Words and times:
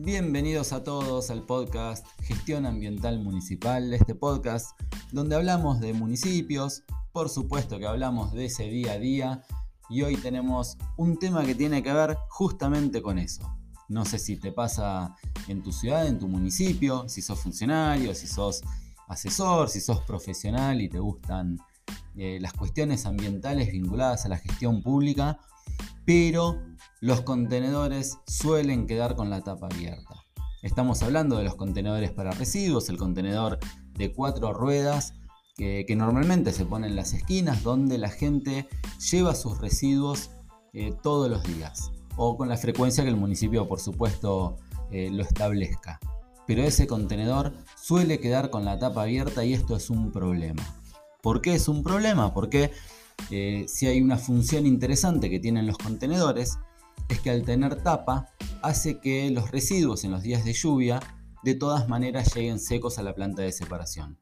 Bienvenidos 0.00 0.72
a 0.72 0.84
todos 0.84 1.28
al 1.28 1.44
podcast 1.44 2.06
Gestión 2.22 2.66
Ambiental 2.66 3.18
Municipal, 3.18 3.92
este 3.92 4.14
podcast 4.14 4.80
donde 5.10 5.34
hablamos 5.34 5.80
de 5.80 5.92
municipios, 5.92 6.84
por 7.10 7.28
supuesto 7.28 7.80
que 7.80 7.86
hablamos 7.88 8.32
de 8.32 8.44
ese 8.44 8.68
día 8.68 8.92
a 8.92 8.98
día 9.00 9.42
y 9.90 10.02
hoy 10.02 10.14
tenemos 10.14 10.78
un 10.96 11.18
tema 11.18 11.44
que 11.44 11.56
tiene 11.56 11.82
que 11.82 11.92
ver 11.92 12.16
justamente 12.28 13.02
con 13.02 13.18
eso. 13.18 13.42
No 13.88 14.04
sé 14.04 14.20
si 14.20 14.36
te 14.36 14.52
pasa 14.52 15.16
en 15.48 15.64
tu 15.64 15.72
ciudad, 15.72 16.06
en 16.06 16.20
tu 16.20 16.28
municipio, 16.28 17.08
si 17.08 17.20
sos 17.20 17.40
funcionario, 17.40 18.14
si 18.14 18.28
sos 18.28 18.62
asesor, 19.08 19.68
si 19.68 19.80
sos 19.80 20.00
profesional 20.02 20.80
y 20.80 20.88
te 20.88 21.00
gustan 21.00 21.58
eh, 22.16 22.38
las 22.40 22.52
cuestiones 22.52 23.04
ambientales 23.04 23.72
vinculadas 23.72 24.26
a 24.26 24.28
la 24.28 24.38
gestión 24.38 24.80
pública, 24.80 25.40
pero 26.08 26.56
los 27.02 27.20
contenedores 27.20 28.16
suelen 28.26 28.86
quedar 28.86 29.14
con 29.14 29.28
la 29.28 29.42
tapa 29.42 29.66
abierta. 29.66 30.24
Estamos 30.62 31.02
hablando 31.02 31.36
de 31.36 31.44
los 31.44 31.54
contenedores 31.54 32.12
para 32.12 32.30
residuos, 32.30 32.88
el 32.88 32.96
contenedor 32.96 33.58
de 33.92 34.10
cuatro 34.14 34.54
ruedas 34.54 35.12
que, 35.54 35.84
normalmente 35.94 36.52
se 36.52 36.64
pone 36.64 36.86
en 36.86 36.96
las 36.96 37.12
esquinas 37.12 37.62
donde 37.62 37.98
la 37.98 38.08
gente 38.08 38.66
lleva 39.10 39.34
sus 39.34 39.58
residuos 39.58 40.30
eh, 40.72 40.94
todos 41.02 41.28
los 41.28 41.42
días 41.42 41.92
o 42.16 42.38
con 42.38 42.48
la 42.48 42.56
frecuencia 42.56 43.04
que 43.04 43.10
el 43.10 43.16
municipio 43.16 43.68
por 43.68 43.78
supuesto 43.78 44.56
eh, 44.90 45.10
lo 45.10 45.22
establezca. 45.22 46.00
Pero 46.46 46.62
ese 46.62 46.86
contenedor 46.86 47.52
suele 47.76 48.18
quedar 48.18 48.48
con 48.48 48.64
la 48.64 48.78
tapa 48.78 49.02
abierta 49.02 49.44
y 49.44 49.52
esto 49.52 49.76
es 49.76 49.90
un 49.90 50.10
problema. 50.10 50.62
¿Por 51.20 51.42
qué 51.42 51.52
es 51.52 51.68
un 51.68 51.82
problema? 51.82 52.32
Porque 52.32 52.72
eh, 53.30 53.66
si 53.68 53.86
hay 53.86 54.00
una 54.00 54.16
función 54.16 54.66
interesante 54.66 55.28
que 55.28 55.40
tienen 55.40 55.66
los 55.66 55.78
contenedores 55.78 56.58
es 57.08 57.20
que 57.20 57.30
al 57.30 57.44
tener 57.44 57.82
tapa 57.82 58.28
hace 58.62 58.98
que 58.98 59.30
los 59.30 59.50
residuos 59.50 60.04
en 60.04 60.12
los 60.12 60.22
días 60.22 60.44
de 60.44 60.52
lluvia 60.52 61.00
de 61.42 61.54
todas 61.54 61.88
maneras 61.88 62.34
lleguen 62.34 62.58
secos 62.58 62.98
a 62.98 63.02
la 63.02 63.14
planta 63.14 63.42
de 63.42 63.52
separación. 63.52 64.18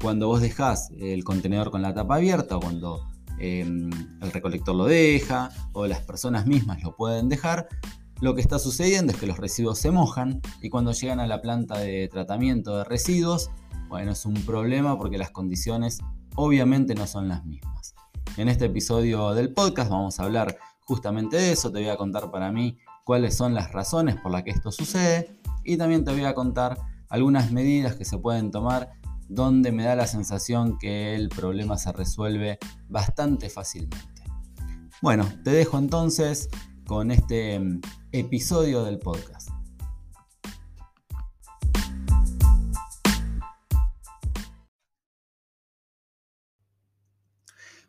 Cuando 0.00 0.28
vos 0.28 0.40
dejás 0.40 0.90
el 0.98 1.24
contenedor 1.24 1.70
con 1.70 1.82
la 1.82 1.94
tapa 1.94 2.16
abierta 2.16 2.56
o 2.56 2.60
cuando 2.60 3.08
em, 3.38 3.90
el 4.20 4.32
recolector 4.32 4.74
lo 4.74 4.84
deja 4.84 5.50
o 5.72 5.86
las 5.86 6.00
personas 6.00 6.46
mismas 6.46 6.82
lo 6.82 6.94
pueden 6.94 7.28
dejar, 7.28 7.68
lo 8.20 8.34
que 8.34 8.40
está 8.40 8.58
sucediendo 8.58 9.12
es 9.12 9.18
que 9.18 9.26
los 9.26 9.38
residuos 9.38 9.78
se 9.78 9.90
mojan 9.90 10.40
y 10.62 10.70
cuando 10.70 10.92
llegan 10.92 11.20
a 11.20 11.26
la 11.26 11.42
planta 11.42 11.78
de 11.78 12.08
tratamiento 12.08 12.78
de 12.78 12.84
residuos, 12.84 13.50
bueno, 13.88 14.12
es 14.12 14.24
un 14.24 14.34
problema 14.34 14.96
porque 14.96 15.18
las 15.18 15.30
condiciones 15.30 15.98
obviamente 16.34 16.94
no 16.94 17.06
son 17.06 17.28
las 17.28 17.44
mismas. 17.44 17.94
En 18.36 18.48
este 18.50 18.66
episodio 18.66 19.32
del 19.32 19.54
podcast 19.54 19.90
vamos 19.90 20.20
a 20.20 20.24
hablar 20.24 20.58
justamente 20.80 21.38
de 21.38 21.52
eso, 21.52 21.72
te 21.72 21.78
voy 21.78 21.88
a 21.88 21.96
contar 21.96 22.30
para 22.30 22.52
mí 22.52 22.76
cuáles 23.02 23.34
son 23.34 23.54
las 23.54 23.72
razones 23.72 24.16
por 24.16 24.30
las 24.30 24.42
que 24.42 24.50
esto 24.50 24.70
sucede 24.70 25.40
y 25.64 25.78
también 25.78 26.04
te 26.04 26.12
voy 26.12 26.24
a 26.24 26.34
contar 26.34 26.76
algunas 27.08 27.50
medidas 27.50 27.96
que 27.96 28.04
se 28.04 28.18
pueden 28.18 28.50
tomar 28.50 28.90
donde 29.26 29.72
me 29.72 29.84
da 29.84 29.96
la 29.96 30.06
sensación 30.06 30.76
que 30.76 31.14
el 31.14 31.30
problema 31.30 31.78
se 31.78 31.92
resuelve 31.92 32.58
bastante 32.88 33.48
fácilmente. 33.48 34.22
Bueno, 35.00 35.26
te 35.42 35.50
dejo 35.50 35.78
entonces 35.78 36.50
con 36.86 37.10
este 37.10 37.58
mm, 37.58 37.80
episodio 38.12 38.84
del 38.84 38.98
podcast. 38.98 39.48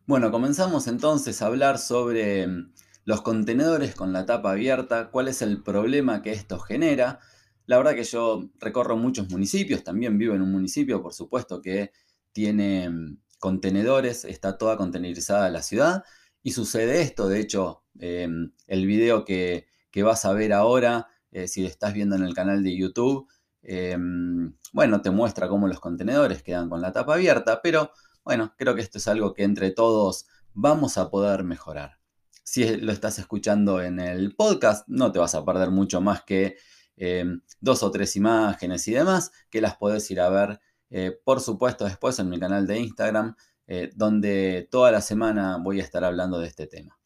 Bueno, 0.08 0.32
comenzamos 0.32 0.88
entonces 0.88 1.42
a 1.42 1.48
hablar 1.48 1.78
sobre 1.78 2.48
mm, 2.48 2.72
los 3.04 3.22
contenedores 3.22 3.94
con 3.94 4.14
la 4.14 4.26
tapa 4.26 4.52
abierta, 4.52 5.12
cuál 5.12 5.28
es 5.28 5.42
el 5.42 5.62
problema 5.62 6.22
que 6.22 6.32
esto 6.32 6.60
genera. 6.60 7.20
La 7.66 7.76
verdad 7.76 7.94
que 7.94 8.06
yo 8.06 8.50
recorro 8.58 8.96
muchos 8.96 9.30
municipios, 9.30 9.84
también 9.84 10.18
vivo 10.18 10.34
en 10.34 10.42
un 10.44 10.52
municipio, 10.54 11.02
por 11.04 11.14
supuesto, 11.14 11.62
que 11.62 11.92
tiene 12.32 12.90
mm, 12.90 13.18
contenedores, 13.40 14.24
está 14.24 14.58
toda 14.58 14.78
contenerizada 14.78 15.50
la 15.50 15.62
ciudad 15.62 16.06
y 16.42 16.52
sucede 16.54 17.02
esto. 17.02 17.28
De 17.28 17.42
hecho, 17.42 17.84
em, 18.00 18.54
el 18.68 18.88
video 18.88 19.26
que, 19.26 19.68
vas 20.04 20.24
a 20.26 20.32
ver 20.32 20.54
ahora, 20.54 21.08
eh, 21.32 21.48
si 21.50 21.66
estás 21.66 21.94
viendo 21.94 22.16
en 22.16 22.24
el 22.24 22.34
canal 22.34 22.64
de 22.64 22.78
YouTube, 22.78 23.28
em, 23.62 24.56
bueno, 24.72 25.02
te 25.02 25.12
muestra 25.12 25.50
cómo 25.50 25.68
los 25.68 25.82
contenedores 25.82 26.44
quedan 26.44 26.70
con 26.70 26.82
la 26.82 26.94
tapa 26.94 27.16
abierta, 27.16 27.62
pero 27.62 27.92
bueno, 28.28 28.54
creo 28.58 28.76
que 28.76 28.82
esto 28.82 28.98
es 28.98 29.08
algo 29.08 29.34
que 29.34 29.44
entre 29.44 29.72
todos 29.72 30.26
vamos 30.54 30.98
a 30.98 31.10
poder 31.10 31.46
mejorar. 31.46 31.98
Si 32.44 32.76
lo 32.76 32.92
estás 32.92 33.20
escuchando 33.20 33.82
en 33.82 34.02
el 34.02 34.36
podcast, 34.36 34.86
no 34.90 35.14
te 35.14 35.20
vas 35.20 35.34
a 35.34 35.46
perder 35.46 35.72
mucho 35.72 36.02
más 36.02 36.24
que 36.24 36.58
em, 36.98 37.40
dos 37.62 37.84
o 37.84 37.90
tres 37.90 38.18
imágenes 38.18 38.86
y 38.90 38.92
demás, 38.92 39.32
que 39.50 39.62
las 39.62 39.78
podés 39.78 40.12
ir 40.12 40.20
a 40.20 40.28
ver, 40.28 40.60
eh, 40.90 41.18
por 41.24 41.40
supuesto, 41.40 41.86
después 41.86 42.20
en 42.20 42.28
mi 42.28 42.38
canal 42.38 42.68
de 42.68 42.78
Instagram, 42.78 43.34
eh, 43.66 43.92
donde 43.96 44.68
toda 44.70 44.92
la 44.92 45.00
semana 45.00 45.58
voy 45.64 45.80
a 45.80 45.84
estar 45.84 46.04
hablando 46.04 46.38
de 46.38 46.48
este 46.48 46.68
tema. 46.68 47.00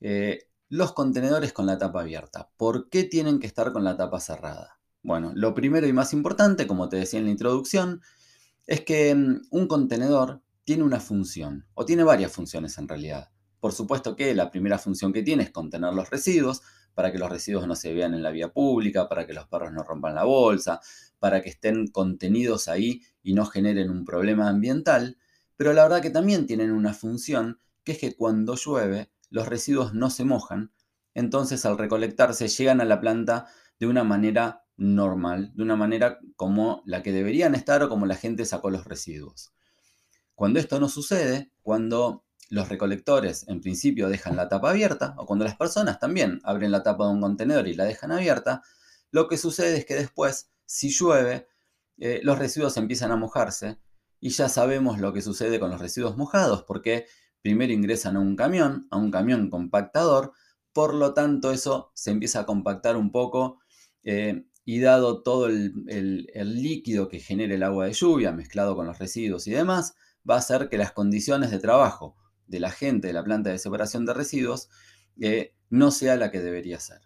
Eh, 0.00 0.50
los 0.68 0.92
contenedores 0.92 1.52
con 1.52 1.66
la 1.66 1.78
tapa 1.78 2.02
abierta. 2.02 2.48
¿Por 2.56 2.88
qué 2.90 3.02
tienen 3.02 3.40
que 3.40 3.48
estar 3.48 3.72
con 3.72 3.82
la 3.82 3.96
tapa 3.96 4.20
cerrada? 4.20 4.78
Bueno, 5.02 5.32
lo 5.34 5.52
primero 5.52 5.88
y 5.88 5.92
más 5.92 6.12
importante, 6.12 6.68
como 6.68 6.88
te 6.88 6.98
decía 6.98 7.18
en 7.18 7.24
la 7.24 7.32
introducción, 7.32 8.02
es 8.66 8.82
que 8.82 9.14
mm, 9.14 9.42
un 9.50 9.66
contenedor 9.66 10.42
tiene 10.64 10.82
una 10.82 11.00
función, 11.00 11.66
o 11.74 11.84
tiene 11.84 12.02
varias 12.02 12.32
funciones 12.32 12.76
en 12.78 12.88
realidad. 12.88 13.30
Por 13.60 13.72
supuesto 13.72 14.16
que 14.16 14.34
la 14.34 14.50
primera 14.50 14.78
función 14.78 15.12
que 15.12 15.22
tiene 15.22 15.44
es 15.44 15.50
contener 15.50 15.92
los 15.94 16.10
residuos, 16.10 16.62
para 16.94 17.10
que 17.12 17.18
los 17.18 17.30
residuos 17.30 17.66
no 17.66 17.74
se 17.74 17.92
vean 17.92 18.14
en 18.14 18.22
la 18.22 18.30
vía 18.30 18.52
pública, 18.52 19.08
para 19.08 19.26
que 19.26 19.32
los 19.32 19.46
perros 19.48 19.72
no 19.72 19.82
rompan 19.82 20.14
la 20.14 20.24
bolsa, 20.24 20.80
para 21.18 21.42
que 21.42 21.50
estén 21.50 21.88
contenidos 21.88 22.68
ahí 22.68 23.02
y 23.22 23.34
no 23.34 23.46
generen 23.46 23.90
un 23.90 24.04
problema 24.04 24.48
ambiental, 24.48 25.18
pero 25.56 25.72
la 25.72 25.82
verdad 25.84 26.02
que 26.02 26.10
también 26.10 26.46
tienen 26.46 26.70
una 26.70 26.94
función 26.94 27.58
que 27.82 27.92
es 27.92 27.98
que 27.98 28.16
cuando 28.16 28.54
llueve 28.56 29.10
los 29.30 29.48
residuos 29.48 29.94
no 29.94 30.10
se 30.10 30.24
mojan, 30.24 30.72
entonces 31.14 31.64
al 31.66 31.78
recolectarse 31.78 32.48
llegan 32.48 32.80
a 32.80 32.84
la 32.84 33.00
planta 33.00 33.46
de 33.78 33.86
una 33.86 34.04
manera 34.04 34.64
normal, 34.76 35.52
de 35.54 35.62
una 35.62 35.76
manera 35.76 36.18
como 36.36 36.82
la 36.86 37.02
que 37.02 37.12
deberían 37.12 37.54
estar 37.54 37.82
o 37.82 37.88
como 37.88 38.06
la 38.06 38.16
gente 38.16 38.44
sacó 38.44 38.70
los 38.70 38.84
residuos. 38.84 39.52
Cuando 40.34 40.58
esto 40.58 40.80
no 40.80 40.88
sucede, 40.88 41.52
cuando 41.62 42.24
los 42.50 42.68
recolectores 42.68 43.46
en 43.48 43.60
principio 43.60 44.08
dejan 44.08 44.36
la 44.36 44.48
tapa 44.48 44.70
abierta, 44.70 45.14
o 45.18 45.26
cuando 45.26 45.44
las 45.44 45.56
personas 45.56 45.98
también 45.98 46.40
abren 46.44 46.70
la 46.70 46.82
tapa 46.82 47.06
de 47.06 47.12
un 47.12 47.20
contenedor 47.20 47.68
y 47.68 47.74
la 47.74 47.84
dejan 47.84 48.12
abierta, 48.12 48.62
lo 49.10 49.28
que 49.28 49.38
sucede 49.38 49.76
es 49.76 49.84
que 49.86 49.94
después, 49.94 50.50
si 50.66 50.90
llueve, 50.90 51.46
eh, 51.98 52.20
los 52.22 52.38
residuos 52.38 52.76
empiezan 52.76 53.12
a 53.12 53.16
mojarse 53.16 53.78
y 54.20 54.30
ya 54.30 54.48
sabemos 54.48 54.98
lo 54.98 55.12
que 55.12 55.22
sucede 55.22 55.60
con 55.60 55.70
los 55.70 55.80
residuos 55.80 56.16
mojados, 56.16 56.64
porque 56.64 57.06
primero 57.40 57.72
ingresan 57.72 58.16
a 58.16 58.20
un 58.20 58.36
camión, 58.36 58.88
a 58.90 58.96
un 58.96 59.10
camión 59.10 59.50
compactador, 59.50 60.32
por 60.72 60.94
lo 60.94 61.14
tanto 61.14 61.52
eso 61.52 61.92
se 61.94 62.10
empieza 62.10 62.40
a 62.40 62.46
compactar 62.46 62.96
un 62.96 63.12
poco 63.12 63.60
eh, 64.02 64.46
y 64.64 64.80
dado 64.80 65.22
todo 65.22 65.46
el, 65.46 65.84
el 65.86 66.62
líquido 66.62 67.08
que 67.08 67.20
genera 67.20 67.54
el 67.54 67.62
agua 67.62 67.86
de 67.86 67.92
lluvia 67.92 68.32
mezclado 68.32 68.74
con 68.74 68.86
los 68.86 68.98
residuos 68.98 69.46
y 69.46 69.52
demás, 69.52 69.94
va 70.28 70.36
a 70.36 70.38
hacer 70.38 70.68
que 70.68 70.78
las 70.78 70.92
condiciones 70.92 71.50
de 71.50 71.58
trabajo 71.58 72.16
de 72.46 72.60
la 72.60 72.70
gente 72.70 73.08
de 73.08 73.12
la 73.12 73.24
planta 73.24 73.50
de 73.50 73.58
separación 73.58 74.06
de 74.06 74.14
residuos 74.14 74.68
eh, 75.20 75.54
no 75.70 75.90
sea 75.90 76.16
la 76.16 76.30
que 76.30 76.40
debería 76.40 76.80
ser. 76.80 77.02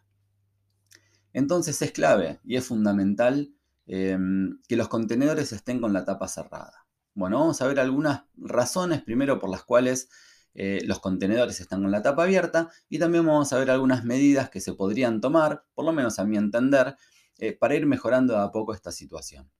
Entonces 1.32 1.80
es 1.82 1.92
clave 1.92 2.40
y 2.44 2.56
es 2.56 2.66
fundamental 2.66 3.54
em, 3.86 4.60
que 4.68 4.76
los 4.76 4.88
contenedores 4.88 5.52
estén 5.52 5.80
con 5.80 5.92
la 5.92 6.04
tapa 6.04 6.28
cerrada. 6.28 6.86
Bueno, 7.14 7.38
vamos 7.40 7.60
a 7.60 7.66
ver 7.66 7.80
algunas 7.80 8.24
razones 8.36 9.02
primero 9.02 9.38
por 9.38 9.50
las 9.50 9.64
cuales 9.64 10.08
eh, 10.54 10.80
los 10.84 11.00
contenedores 11.00 11.60
están 11.60 11.82
con 11.82 11.90
la 11.90 12.02
tapa 12.02 12.24
abierta 12.24 12.70
y 12.88 12.98
también 12.98 13.26
vamos 13.26 13.52
a 13.52 13.58
ver 13.58 13.70
algunas 13.70 14.04
medidas 14.04 14.50
que 14.50 14.60
se 14.60 14.72
podrían 14.72 15.20
tomar, 15.20 15.64
por 15.74 15.84
lo 15.84 15.92
menos 15.92 16.18
a 16.18 16.24
mi 16.24 16.36
entender, 16.36 16.96
eh, 17.38 17.52
para 17.52 17.76
ir 17.76 17.86
mejorando 17.86 18.38
a 18.38 18.50
poco 18.50 18.74
esta 18.74 18.90
situación. 18.90 19.50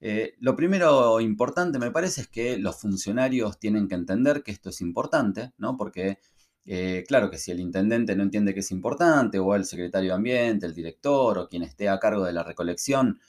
Eh, 0.00 0.34
lo 0.40 0.56
primero 0.56 1.20
importante 1.20 1.78
me 1.78 1.90
parece 1.90 2.22
es 2.22 2.28
que 2.28 2.56
los 2.58 2.80
funcionarios 2.80 3.58
tienen 3.58 3.86
que 3.86 3.94
entender 3.94 4.42
que 4.42 4.50
esto 4.50 4.70
es 4.70 4.80
importante, 4.80 5.52
¿no? 5.58 5.76
Porque, 5.76 6.18
eh, 6.64 7.04
claro 7.06 7.30
que 7.30 7.38
si 7.38 7.50
el 7.50 7.60
intendente 7.60 8.16
no 8.16 8.22
entiende 8.22 8.54
que 8.54 8.60
es 8.60 8.70
importante, 8.70 9.38
o 9.38 9.54
el 9.54 9.64
secretario 9.66 10.10
de 10.10 10.16
Ambiente, 10.16 10.66
el 10.66 10.74
director, 10.74 11.38
o 11.38 11.48
quien 11.48 11.62
esté 11.62 11.88
a 11.88 11.98
cargo 11.98 12.24
de 12.24 12.32
la 12.32 12.42
recolección, 12.42 13.20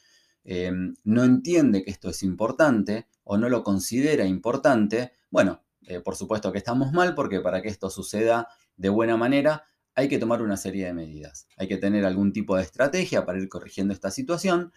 eh, 0.43 0.71
no 1.03 1.23
entiende 1.23 1.83
que 1.83 1.91
esto 1.91 2.09
es 2.09 2.23
importante 2.23 3.07
o 3.23 3.37
no 3.37 3.49
lo 3.49 3.63
considera 3.63 4.25
importante, 4.25 5.11
bueno, 5.29 5.63
por 6.05 6.15
supuesto 6.15 6.51
que 6.51 6.57
estamos 6.59 6.93
mal 6.93 7.15
porque 7.15 7.41
para 7.41 7.61
que 7.61 7.67
esto 7.67 7.89
suceda 7.89 8.47
de 8.77 8.89
buena 8.89 9.17
manera 9.17 9.65
hay 9.95 10.07
que 10.07 10.19
tomar 10.19 10.41
una 10.41 10.55
serie 10.57 10.85
de 10.85 10.93
medidas. 10.93 11.47
Hay 11.57 11.67
que 11.67 11.77
tener 11.77 12.05
algún 12.05 12.31
tipo 12.31 12.55
de 12.55 12.63
estrategia 12.63 13.25
para 13.25 13.39
ir 13.39 13.49
corrigiendo 13.49 13.93
esta 13.93 14.11
situación 14.11 14.71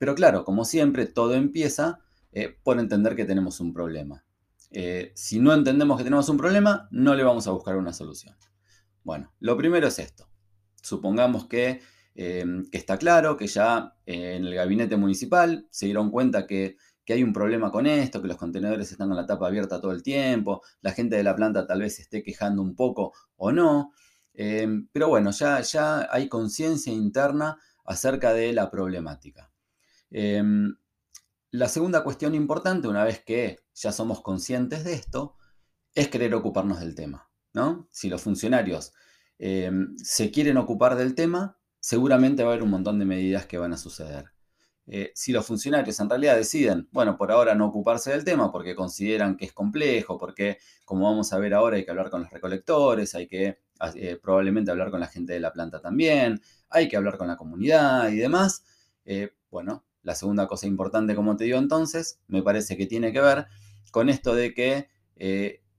pero 0.00 0.14
claro, 0.14 0.44
como 0.46 0.64
siempre, 0.64 1.04
todo 1.04 1.34
empieza 1.34 1.98
eh, 2.32 2.56
por 2.62 2.78
entender 2.80 3.14
que 3.14 3.26
tenemos 3.26 3.60
un 3.60 3.74
problema. 3.74 4.24
Eh, 4.70 5.12
si 5.14 5.38
no 5.38 5.52
entendemos 5.52 5.98
que 5.98 6.04
tenemos 6.04 6.26
un 6.30 6.38
problema, 6.38 6.88
no 6.90 7.14
le 7.14 7.22
vamos 7.22 7.46
a 7.46 7.50
buscar 7.50 7.76
una 7.76 7.92
solución. 7.92 8.34
Bueno, 9.04 9.30
lo 9.40 9.58
primero 9.58 9.88
es 9.88 9.98
esto. 9.98 10.26
Supongamos 10.82 11.46
que 11.46 11.82
que 12.14 12.68
está 12.72 12.98
claro, 12.98 13.36
que 13.38 13.46
ya 13.46 13.94
en 14.04 14.44
el 14.44 14.54
gabinete 14.54 14.96
municipal 14.96 15.66
se 15.70 15.86
dieron 15.86 16.10
cuenta 16.10 16.46
que 16.46 16.76
hay 17.08 17.22
un 17.22 17.32
problema 17.32 17.70
con 17.70 17.86
esto, 17.86 18.20
que 18.20 18.28
los 18.28 18.36
contenedores 18.36 18.92
están 18.92 19.08
con 19.08 19.16
la 19.16 19.26
tapa 19.26 19.46
abierta 19.46 19.80
todo 19.80 19.92
el 19.92 20.02
tiempo, 20.02 20.60
la 20.82 20.92
gente 20.92 21.16
de 21.16 21.22
la 21.22 21.34
planta 21.34 21.66
tal 21.66 21.80
vez 21.80 21.96
se 21.96 22.02
esté 22.02 22.22
quejando 22.22 22.60
un 22.60 22.74
poco 22.74 23.14
o 23.36 23.52
no. 23.52 23.92
Pero 24.34 25.08
bueno, 25.08 25.30
ya, 25.30 25.60
ya 25.60 26.08
hay 26.10 26.28
conciencia 26.28 26.92
interna 26.92 27.58
acerca 27.84 28.34
de 28.34 28.52
la 28.52 28.70
problemática. 28.70 29.49
Em, 30.10 30.76
la 31.50 31.68
segunda 31.68 32.04
cuestión 32.04 32.34
importante, 32.34 32.88
una 32.88 33.04
vez 33.04 33.22
que 33.24 33.58
ya 33.74 33.92
somos 33.92 34.20
conscientes 34.22 34.84
de 34.84 34.94
esto, 34.94 35.36
es 35.94 36.08
querer 36.08 36.34
ocuparnos 36.34 36.80
del 36.80 36.94
tema. 36.94 37.30
¿no? 37.52 37.88
Si 37.90 38.08
los 38.08 38.22
funcionarios 38.22 38.92
em, 39.38 39.96
se 39.96 40.30
quieren 40.30 40.56
ocupar 40.56 40.96
del 40.96 41.14
tema, 41.14 41.58
seguramente 41.80 42.42
va 42.42 42.50
a 42.50 42.52
haber 42.52 42.62
un 42.62 42.70
montón 42.70 42.98
de 42.98 43.04
medidas 43.04 43.46
que 43.46 43.58
van 43.58 43.72
a 43.72 43.76
suceder. 43.76 44.26
Eh, 44.86 45.12
si 45.14 45.32
los 45.32 45.46
funcionarios 45.46 46.00
en 46.00 46.10
realidad 46.10 46.36
deciden, 46.36 46.88
bueno, 46.90 47.16
por 47.16 47.30
ahora 47.30 47.54
no 47.54 47.66
ocuparse 47.66 48.10
del 48.10 48.24
tema 48.24 48.50
porque 48.50 48.74
consideran 48.74 49.36
que 49.36 49.44
es 49.44 49.52
complejo, 49.52 50.18
porque 50.18 50.58
como 50.84 51.04
vamos 51.04 51.32
a 51.32 51.38
ver 51.38 51.54
ahora 51.54 51.76
hay 51.76 51.84
que 51.84 51.90
hablar 51.92 52.10
con 52.10 52.22
los 52.22 52.30
recolectores, 52.30 53.14
hay 53.14 53.28
que 53.28 53.60
eh, 53.94 54.18
probablemente 54.20 54.70
hablar 54.70 54.90
con 54.90 55.00
la 55.00 55.06
gente 55.06 55.32
de 55.32 55.40
la 55.40 55.52
planta 55.52 55.80
también, 55.80 56.40
hay 56.68 56.88
que 56.88 56.96
hablar 56.96 57.18
con 57.18 57.28
la 57.28 57.36
comunidad 57.36 58.08
y 58.10 58.16
demás, 58.16 58.64
eh, 59.04 59.30
bueno, 59.50 59.84
la 60.02 60.14
segunda 60.14 60.46
cosa 60.46 60.66
importante, 60.66 61.14
como 61.14 61.36
te 61.36 61.44
digo 61.44 61.58
entonces, 61.58 62.18
me 62.26 62.42
parece 62.42 62.76
que 62.76 62.86
tiene 62.86 63.12
que 63.12 63.20
ver 63.20 63.46
con 63.90 64.08
esto 64.08 64.34
de 64.34 64.54
que 64.54 64.88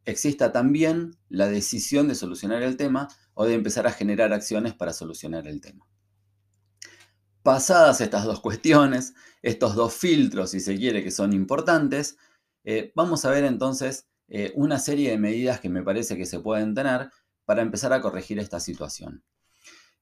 exista 0.05 0.51
también 0.51 1.17
la 1.29 1.47
decisión 1.47 2.07
de 2.07 2.15
solucionar 2.15 2.61
el 2.63 2.77
tema 2.77 3.07
o 3.33 3.45
de 3.45 3.53
empezar 3.53 3.87
a 3.87 3.91
generar 3.91 4.33
acciones 4.33 4.73
para 4.73 4.93
solucionar 4.93 5.47
el 5.47 5.61
tema. 5.61 5.87
Pasadas 7.43 8.01
estas 8.01 8.25
dos 8.25 8.39
cuestiones, 8.39 9.13
estos 9.41 9.75
dos 9.75 9.93
filtros, 9.93 10.51
si 10.51 10.59
se 10.59 10.75
quiere, 10.77 11.03
que 11.03 11.11
son 11.11 11.33
importantes, 11.33 12.17
eh, 12.63 12.91
vamos 12.95 13.25
a 13.25 13.31
ver 13.31 13.43
entonces 13.45 14.07
eh, 14.27 14.51
una 14.55 14.77
serie 14.77 15.09
de 15.09 15.17
medidas 15.17 15.59
que 15.59 15.69
me 15.69 15.81
parece 15.81 16.15
que 16.17 16.25
se 16.25 16.39
pueden 16.39 16.75
tener 16.75 17.09
para 17.45 17.63
empezar 17.63 17.93
a 17.93 18.01
corregir 18.01 18.37
esta 18.37 18.59
situación. 18.59 19.23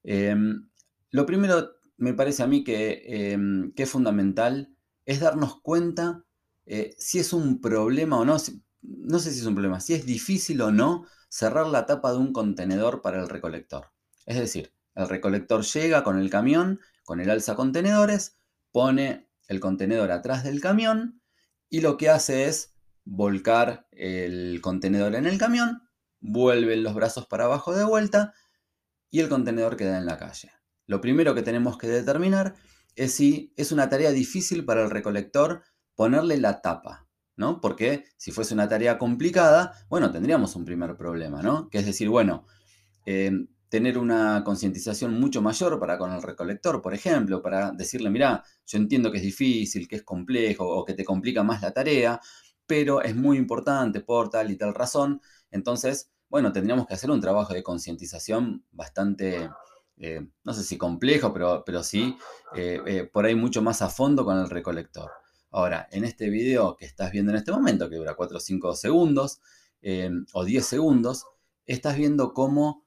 Em, 0.04 0.70
lo 1.12 1.26
primero, 1.26 1.72
me 2.00 2.14
parece 2.14 2.44
a 2.44 2.48
mí 2.48 2.64
que, 2.64 3.04
em, 3.34 3.72
que, 3.74 3.84
es 3.84 3.90
fundamental, 3.90 4.74
es 5.06 5.20
darnos 5.20 5.62
cuenta 5.62 6.24
eh, 6.66 6.96
si 6.98 7.20
es 7.20 7.34
un 7.34 7.62
problema 7.62 8.20
o 8.20 8.26
no, 8.26 8.38
no 8.82 9.20
sé 9.20 9.32
si 9.32 9.40
es 9.40 9.46
un 9.46 9.56
problema, 9.56 9.80
si 9.80 9.94
es 9.94 10.06
difícil 10.06 10.62
o 10.62 10.72
no 10.72 11.06
cerrar 11.30 11.68
la 11.68 11.86
tapa 11.86 12.12
de 12.12 12.20
un 12.20 12.32
contenedor 12.34 13.02
para 13.02 13.20
el 13.20 13.30
recolector. 13.30 13.92
Es 14.26 14.38
decir, 14.38 14.74
el 14.96 15.10
recolector 15.10 15.64
llega 15.64 16.04
con 16.04 16.20
el 16.20 16.30
camión, 16.30 16.80
con 17.04 17.20
el 17.22 17.30
alza 17.30 17.56
contenedores, 17.56 18.38
pone 18.72 19.30
el 19.48 19.60
contenedor 19.60 20.12
atrás 20.12 20.44
del 20.44 20.62
camión 20.62 21.22
y 21.70 21.82
lo 21.82 21.98
que 21.98 22.10
hace 22.10 22.46
es 22.48 22.76
volcar 23.04 23.88
el 23.92 24.60
contenedor 24.62 25.16
en 25.16 25.26
el 25.26 25.38
camión, 25.38 25.82
vuelven 26.20 26.84
los 26.84 26.94
brazos 26.94 27.26
para 27.26 27.46
abajo 27.46 27.76
de 27.76 27.84
vuelta 27.84 28.34
y 29.10 29.22
el 29.22 29.30
contenedor 29.30 29.76
queda 29.76 29.98
en 29.98 30.06
la 30.06 30.18
calle. 30.18 30.52
Lo 30.90 31.02
primero 31.02 31.36
que 31.36 31.44
tenemos 31.44 31.78
que 31.78 31.88
determinar 31.88 32.56
es 32.96 33.14
si 33.14 33.54
es 33.56 33.72
una 33.72 33.90
tarea 33.90 34.10
difícil 34.10 34.66
para 34.66 34.82
el 34.82 34.90
recolector 34.90 35.62
ponerle 35.94 36.38
la 36.38 36.62
tapa, 36.62 37.08
¿no? 37.36 37.62
Porque 37.62 38.06
si 38.18 38.32
fuese 38.32 38.56
una 38.56 38.68
tarea 38.68 38.98
complicada, 38.98 39.74
bueno, 39.88 40.12
tendríamos 40.12 40.56
un 40.56 40.66
primer 40.66 40.98
problema, 40.98 41.44
¿no? 41.44 41.70
Que 41.70 41.78
es 41.78 41.86
decir, 41.86 42.10
bueno, 42.10 42.48
eh, 43.06 43.30
tener 43.70 44.00
una 44.00 44.44
concientización 44.44 45.20
mucho 45.20 45.44
mayor 45.44 45.80
para 45.80 46.00
con 46.00 46.12
el 46.12 46.24
recolector, 46.24 46.82
por 46.82 46.96
ejemplo, 46.96 47.44
para 47.44 47.70
decirle, 47.72 48.10
mira, 48.10 48.44
yo 48.66 48.80
entiendo 48.80 49.12
que 49.12 49.18
es 49.18 49.24
difícil, 49.24 49.88
que 49.88 49.98
es 49.98 50.04
complejo 50.04 50.68
o 50.68 50.86
que 50.86 50.96
te 50.96 51.06
complica 51.06 51.44
más 51.44 51.62
la 51.62 51.72
tarea, 51.72 52.20
pero 52.66 53.04
es 53.04 53.16
muy 53.16 53.38
importante 53.38 54.00
por 54.02 54.32
tal 54.32 54.50
y 54.50 54.58
tal 54.58 54.74
razón. 54.74 55.22
Entonces, 55.52 56.10
bueno, 56.30 56.52
tendríamos 56.52 56.88
que 56.88 56.96
hacer 56.96 57.12
un 57.12 57.22
trabajo 57.22 57.54
de 57.54 57.62
concientización 57.62 58.66
bastante, 58.72 59.52
eh, 60.02 60.26
no 60.46 60.54
sé 60.54 60.64
si 60.64 60.78
complejo, 60.78 61.34
pero, 61.34 61.64
pero 61.66 61.84
sí, 61.84 62.18
eh, 62.56 62.82
eh, 62.86 63.04
por 63.04 63.26
ahí 63.26 63.36
mucho 63.36 63.62
más 63.62 63.82
a 63.82 63.90
fondo 63.90 64.24
con 64.24 64.38
el 64.38 64.50
recolector. 64.50 65.12
Ahora, 65.52 65.90
en 65.92 66.06
este 66.06 66.30
video 66.30 66.78
que 66.78 66.86
estás 66.86 67.12
viendo 67.12 67.32
en 67.32 67.38
este 67.38 67.52
momento, 67.52 67.90
que 67.90 67.98
dura 67.98 68.16
4 68.16 68.38
o 68.38 68.40
5 68.40 68.76
segundos 68.76 69.42
o 70.34 70.46
10 70.46 70.66
segundos, 70.66 71.26
estás 71.66 71.98
viendo 71.98 72.34
cómo 72.34 72.86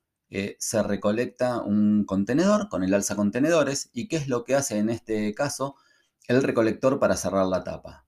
se 0.59 0.83
recolecta 0.83 1.61
un 1.61 2.05
contenedor 2.05 2.69
con 2.69 2.85
el 2.85 2.95
alza 2.95 3.17
contenedores 3.17 3.91
y 3.93 4.09
qué 4.09 4.17
es 4.17 4.29
lo 4.29 4.45
que 4.45 4.55
hace 4.55 4.79
en 4.79 4.91
este 4.91 5.35
caso 5.35 5.75
el 6.29 6.43
recolector 6.43 6.99
para 7.01 7.17
cerrar 7.17 7.47
la 7.47 7.65
tapa. 7.65 8.07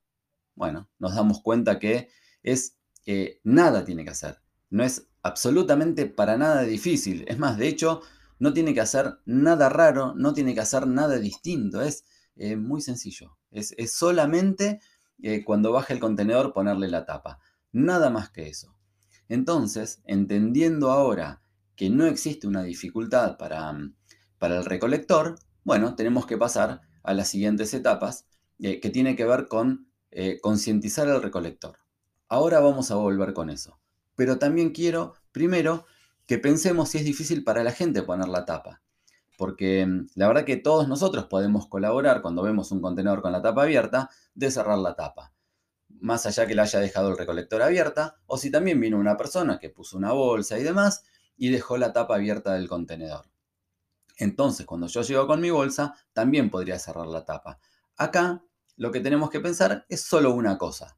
Bueno, 0.54 0.88
nos 0.98 1.14
damos 1.14 1.40
cuenta 1.42 1.78
que 1.78 2.10
es 2.42 2.78
nada 3.42 3.84
tiene 3.84 4.04
que 4.04 4.10
hacer. 4.10 4.40
No 4.70 4.84
es 4.84 5.08
absolutamente 5.22 6.06
para 6.06 6.36
nada 6.36 6.62
difícil. 6.62 7.24
Es 7.26 7.38
más, 7.38 7.58
de 7.58 7.68
hecho, 7.68 8.02
no 8.38 8.52
tiene 8.52 8.74
que 8.74 8.80
hacer 8.80 9.18
nada 9.24 9.68
raro, 9.68 10.14
no 10.16 10.34
tiene 10.34 10.54
que 10.54 10.60
hacer 10.60 10.86
nada 10.86 11.18
distinto. 11.18 11.82
Es 11.82 12.04
eh, 12.36 12.56
muy 12.56 12.80
sencillo. 12.80 13.36
Es, 13.50 13.74
solamente 13.92 14.80
cuando 15.46 15.72
baja 15.72 15.94
el 15.94 16.00
contenedor 16.00 16.52
ponerle 16.52 16.88
la 16.88 17.06
tapa. 17.06 17.38
Nada 17.72 18.10
más 18.10 18.30
que 18.30 18.48
eso. 18.48 18.74
Entonces, 19.28 20.02
entendiendo 20.04 20.90
ahora 20.90 21.40
que 21.76 21.88
no 21.88 22.06
existe 22.06 22.46
una 22.46 22.62
dificultad 22.62 23.36
para, 23.36 23.72
mm, 23.72 23.94
para 24.38 24.58
el 24.58 24.64
recolector, 24.64 25.36
bueno, 25.64 25.94
tenemos 25.94 26.26
que 26.26 26.36
pasar 26.36 26.82
a 27.02 27.14
las 27.14 27.28
siguientes 27.28 27.72
etapas 27.74 28.26
eh, 28.58 28.80
que 28.80 28.90
tiene 28.90 29.16
que 29.16 29.24
ver 29.24 29.48
con 29.48 29.88
eh, 30.10 30.38
concientizar 30.40 31.08
al 31.08 31.22
recolector. 31.22 31.78
Ahora 32.28 32.60
vamos 32.60 32.90
a 32.90 32.96
volver 32.96 33.32
con 33.32 33.50
eso. 33.50 33.80
Pero 34.14 34.38
también 34.38 34.70
quiero, 34.70 35.14
primero, 35.32 35.86
que 36.26 36.38
pensemos 36.38 36.88
si 36.88 36.98
es 36.98 37.04
difícil 37.04 37.44
para 37.44 37.62
la 37.64 37.72
gente 37.72 38.02
poner 38.02 38.28
la 38.28 38.44
tapa. 38.44 38.82
Porque 39.36 39.84
mm, 39.86 40.08
la 40.14 40.28
verdad 40.28 40.44
que 40.44 40.56
todos 40.56 40.88
nosotros 40.88 41.26
podemos 41.26 41.66
colaborar 41.66 42.22
cuando 42.22 42.42
vemos 42.42 42.70
un 42.72 42.80
contenedor 42.80 43.22
con 43.22 43.32
la 43.32 43.42
tapa 43.42 43.62
abierta 43.62 44.10
de 44.34 44.50
cerrar 44.50 44.78
la 44.78 44.94
tapa. 44.94 45.32
Más 46.00 46.26
allá 46.26 46.46
que 46.46 46.54
la 46.54 46.62
haya 46.62 46.80
dejado 46.80 47.10
el 47.10 47.18
recolector 47.18 47.62
abierta, 47.62 48.16
o 48.26 48.36
si 48.36 48.50
también 48.50 48.80
vino 48.80 48.98
una 48.98 49.16
persona 49.16 49.58
que 49.58 49.70
puso 49.70 49.96
una 49.96 50.12
bolsa 50.12 50.58
y 50.58 50.62
demás, 50.62 51.04
y 51.36 51.50
dejó 51.50 51.76
la 51.76 51.92
tapa 51.92 52.16
abierta 52.16 52.54
del 52.54 52.68
contenedor. 52.68 53.26
Entonces, 54.16 54.66
cuando 54.66 54.86
yo 54.86 55.02
llego 55.02 55.26
con 55.26 55.40
mi 55.40 55.50
bolsa, 55.50 55.94
también 56.12 56.50
podría 56.50 56.78
cerrar 56.78 57.06
la 57.06 57.24
tapa. 57.24 57.58
Acá, 57.96 58.42
lo 58.76 58.90
que 58.90 59.00
tenemos 59.00 59.30
que 59.30 59.40
pensar 59.40 59.86
es 59.88 60.02
solo 60.02 60.32
una 60.32 60.58
cosa, 60.58 60.96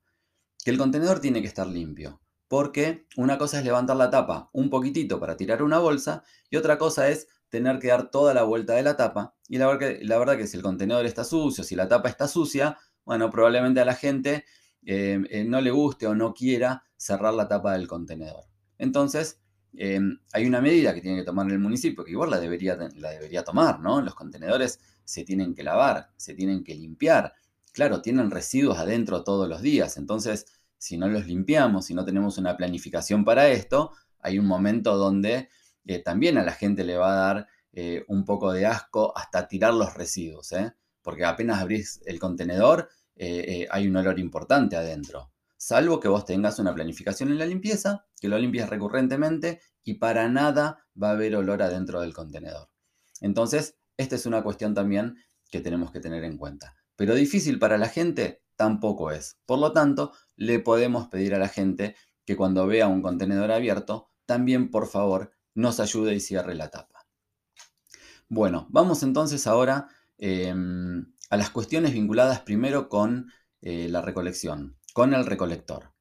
que 0.65 0.71
el 0.71 0.79
contenedor 0.79 1.21
tiene 1.21 1.41
que 1.41 1.49
estar 1.49 1.67
limpio. 1.67 2.21
Porque 2.49 3.07
una 3.17 3.39
cosa 3.39 3.59
es 3.59 3.65
levantar 3.65 3.97
la 3.97 4.11
tapa 4.11 4.51
un 4.53 4.71
poquitito 4.71 5.19
para 5.19 5.37
tirar 5.37 5.63
una 5.63 5.79
bolsa 5.79 6.23
y 6.49 6.57
otra 6.57 6.79
cosa 6.79 7.09
es 7.09 7.29
tener 7.49 7.79
que 7.79 7.89
dar 7.89 8.11
toda 8.11 8.35
la 8.35 8.45
vuelta 8.45 8.75
de 8.75 8.83
la 8.83 8.97
tapa. 8.97 9.35
Y 9.49 9.59
la, 9.59 9.67
verdad 9.69 10.37
que 10.37 10.47
si 10.47 10.57
el 10.57 10.63
contenedor 10.63 11.07
está 11.07 11.25
sucio, 11.25 11.65
si 11.65 11.75
la 11.75 11.89
tapa 11.89 12.09
está 12.09 12.29
sucia, 12.29 12.79
bueno, 13.05 13.31
probablemente 13.31 13.81
a 13.81 13.85
la 13.85 13.95
gente 13.95 14.45
eh, 14.85 15.23
eh, 15.31 15.45
no 15.45 15.61
le 15.61 15.71
guste 15.71 16.07
o 16.07 16.15
no 16.15 16.35
quiera 16.35 16.85
cerrar 16.97 17.35
la 17.35 17.49
tapa 17.49 17.73
del 17.73 17.89
contenedor. 17.89 18.45
Entonces, 18.79 19.41
Em, 19.77 20.19
hay 20.33 20.47
una 20.47 20.61
medida 20.63 20.95
que 20.95 21.03
tiene 21.03 21.19
que 21.19 21.25
tomar 21.25 21.51
el 21.51 21.59
municipio, 21.59 22.03
que 22.03 22.11
igual 22.13 22.31
la 22.31 22.41
debería, 22.41 22.77
la 22.97 23.11
debería 23.11 23.45
tomar, 23.45 23.81
¿no? 23.81 24.01
Los 24.01 24.15
contenedores 24.15 24.81
se 25.05 25.23
tienen 25.25 25.55
que 25.55 25.63
lavar, 25.63 26.11
se 26.17 26.35
tienen 26.35 26.65
que 26.65 26.75
limpiar. 26.75 27.35
Claro, 27.73 28.01
tienen 28.01 28.31
residuos 28.31 28.79
adentro 28.79 29.23
todos 29.23 29.49
los 29.49 29.61
días, 29.61 29.99
entonces 29.99 30.47
si 30.79 30.99
no 30.99 31.09
los 31.09 31.27
limpiamos, 31.27 31.87
si 31.87 31.95
no 31.95 32.05
tenemos 32.05 32.39
una 32.39 32.57
planificación 32.57 33.25
para 33.25 33.49
esto, 33.49 33.93
hay 34.21 34.39
un 34.39 34.47
momento 34.47 34.97
donde 34.97 35.49
eh, 35.85 36.03
también 36.03 36.39
a 36.39 36.45
la 36.45 36.53
gente 36.53 36.85
le 36.85 36.97
va 36.97 37.13
a 37.13 37.17
dar 37.17 37.49
eh, 37.73 38.05
un 38.09 38.25
poco 38.25 38.53
de 38.53 38.67
asco 38.67 39.17
hasta 39.17 39.49
tirar 39.49 39.75
los 39.75 39.95
residuos, 39.95 40.53
¿eh? 40.53 40.73
porque 41.03 41.25
apenas 41.25 41.61
abrís 41.61 42.01
el 42.07 42.19
contenedor 42.19 42.89
hay 43.19 43.89
un 43.89 43.97
olor 43.97 44.19
importante 44.19 44.77
adentro 44.77 45.33
salvo 45.57 46.01
que 46.01 46.09
vos 46.09 46.25
tengas 46.25 46.59
una 46.59 46.75
planificación 46.75 47.31
en 47.31 47.39
la 47.39 47.47
limpieza, 47.47 48.07
que 48.21 48.29
lo 48.29 48.39
limpies 48.39 48.69
recurrentemente 48.69 49.61
y 49.83 49.95
para 49.95 50.29
nada 50.29 50.87
va 51.01 51.09
a 51.09 51.13
haber 51.13 51.37
olor 51.37 51.63
adentro 51.63 52.01
del 52.01 52.15
contenedor. 52.15 52.71
Entonces, 53.21 53.77
esta 53.97 54.17
es 54.17 54.27
una 54.27 54.43
cuestión 54.43 54.75
también 54.75 55.17
que 55.51 55.61
tenemos 55.61 55.91
que 55.91 56.01
tener 56.01 56.25
en 56.25 56.37
cuenta. 56.37 56.75
Pero 56.97 57.15
difícil 57.15 57.59
para 57.59 57.79
la 57.79 57.89
gente 57.89 58.43
tampoco 58.57 59.11
es. 59.11 59.39
Por 59.47 59.59
lo 59.59 59.73
tanto, 59.73 60.13
le 60.37 60.59
podemos 60.59 61.09
pedir 61.09 61.35
a 61.35 61.39
la 61.39 61.49
gente 61.49 61.97
que 62.25 62.37
cuando 62.37 62.67
vea 62.67 62.89
un 62.89 63.03
contenedor 63.03 63.53
abierto, 63.53 64.11
también 64.27 64.71
por 64.71 64.87
favor 64.87 65.33
nos 65.55 65.81
ayude 65.81 66.15
y 66.15 66.21
cierre 66.21 66.55
la 66.55 66.71
tapa. 66.71 67.07
Bueno, 68.29 68.67
vamos 68.71 69.03
entonces 69.03 69.47
ahora 69.47 69.89
em, 70.19 71.13
a 71.31 71.37
las 71.37 71.51
cuestiones 71.51 71.93
vinculadas 71.93 72.41
primero 72.41 72.89
con 72.89 73.31
eh, 73.61 73.89
la 73.89 74.03
recolección 74.03 74.77
con 74.97 75.13
el 75.13 75.27
recolector. 75.27 75.93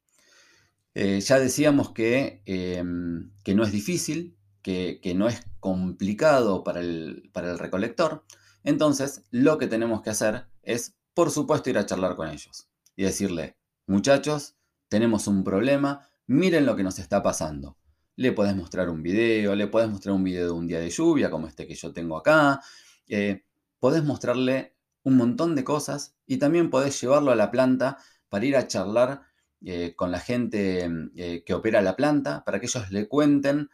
Eh, 0.94 1.20
ya 1.20 1.38
decíamos 1.38 1.92
que, 1.92 2.42
em, 2.46 3.34
que, 3.44 3.54
no 3.54 3.64
es 3.64 3.74
difícil, 3.74 4.38
que, 4.62 5.02
no 5.18 5.28
es 5.28 5.42
complicado 5.60 6.64
para 6.64 6.80
el, 6.80 7.30
para 7.34 7.52
el 7.52 7.60
recolector, 7.60 8.24
entonces 8.64 9.26
lo 9.32 9.58
que 9.58 9.68
tenemos 9.68 10.02
que 10.02 10.12
hacer 10.12 10.46
es, 10.64 10.96
por 11.16 11.32
supuesto, 11.32 11.70
ir 11.72 11.78
a 11.80 11.86
charlar 11.86 12.16
con 12.16 12.30
ellos 12.30 12.68
y 12.96 13.04
decirle, 13.04 13.58
muchachos, 13.88 14.56
tenemos 14.90 15.28
un 15.28 15.44
problema, 15.44 16.08
miren 16.28 16.66
lo 16.66 16.76
que 16.76 16.84
nos 16.84 17.00
está 17.00 17.24
pasando. 17.24 17.78
Le 18.18 18.34
puedes 18.34 18.56
mostrar 18.56 18.90
un 18.90 19.02
video, 19.02 19.56
le 19.56 19.68
puedes 19.68 19.90
mostrar 19.90 20.14
un 20.14 20.24
video 20.24 20.46
de 20.46 20.52
un 20.52 20.68
día 20.68 20.80
de 20.80 20.90
lluvia, 20.90 21.32
como 21.32 21.48
este 21.48 21.66
que 21.68 21.74
yo 21.74 21.94
tengo 21.94 22.18
acá. 22.18 22.62
Eh, 23.08 23.46
podés 23.80 24.04
mostrarle 24.04 24.76
un 25.04 25.16
montón 25.16 25.56
de 25.56 25.64
cosas 25.64 26.16
y 26.28 26.38
también 26.38 26.70
podés 26.70 27.00
llevarlo 27.00 27.32
a 27.32 27.36
la 27.36 27.50
planta 27.50 27.98
para 28.28 28.46
ir 28.46 28.58
a 28.58 28.68
charlar 28.68 29.22
eh, 29.64 29.96
con 29.96 30.12
la 30.12 30.20
gente 30.20 30.90
eh, 31.16 31.44
que 31.46 31.54
opera 31.54 31.82
la 31.82 31.96
planta, 31.96 32.44
para 32.44 32.60
que 32.60 32.66
ellos 32.66 32.92
le 32.92 33.08
cuenten 33.08 33.70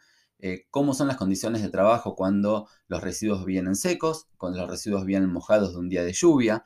cómo 0.70 0.92
son 0.92 1.06
las 1.06 1.18
condiciones 1.18 1.62
de 1.62 1.68
trabajo 1.68 2.16
cuando 2.16 2.66
los 2.88 3.00
residuos 3.00 3.44
vienen 3.44 3.76
secos, 3.76 4.26
cuando 4.38 4.58
los 4.58 4.68
residuos 4.68 5.04
vienen 5.04 5.30
mojados 5.30 5.74
de 5.74 5.78
un 5.78 5.88
día 5.88 6.02
de 6.02 6.12
lluvia. 6.12 6.64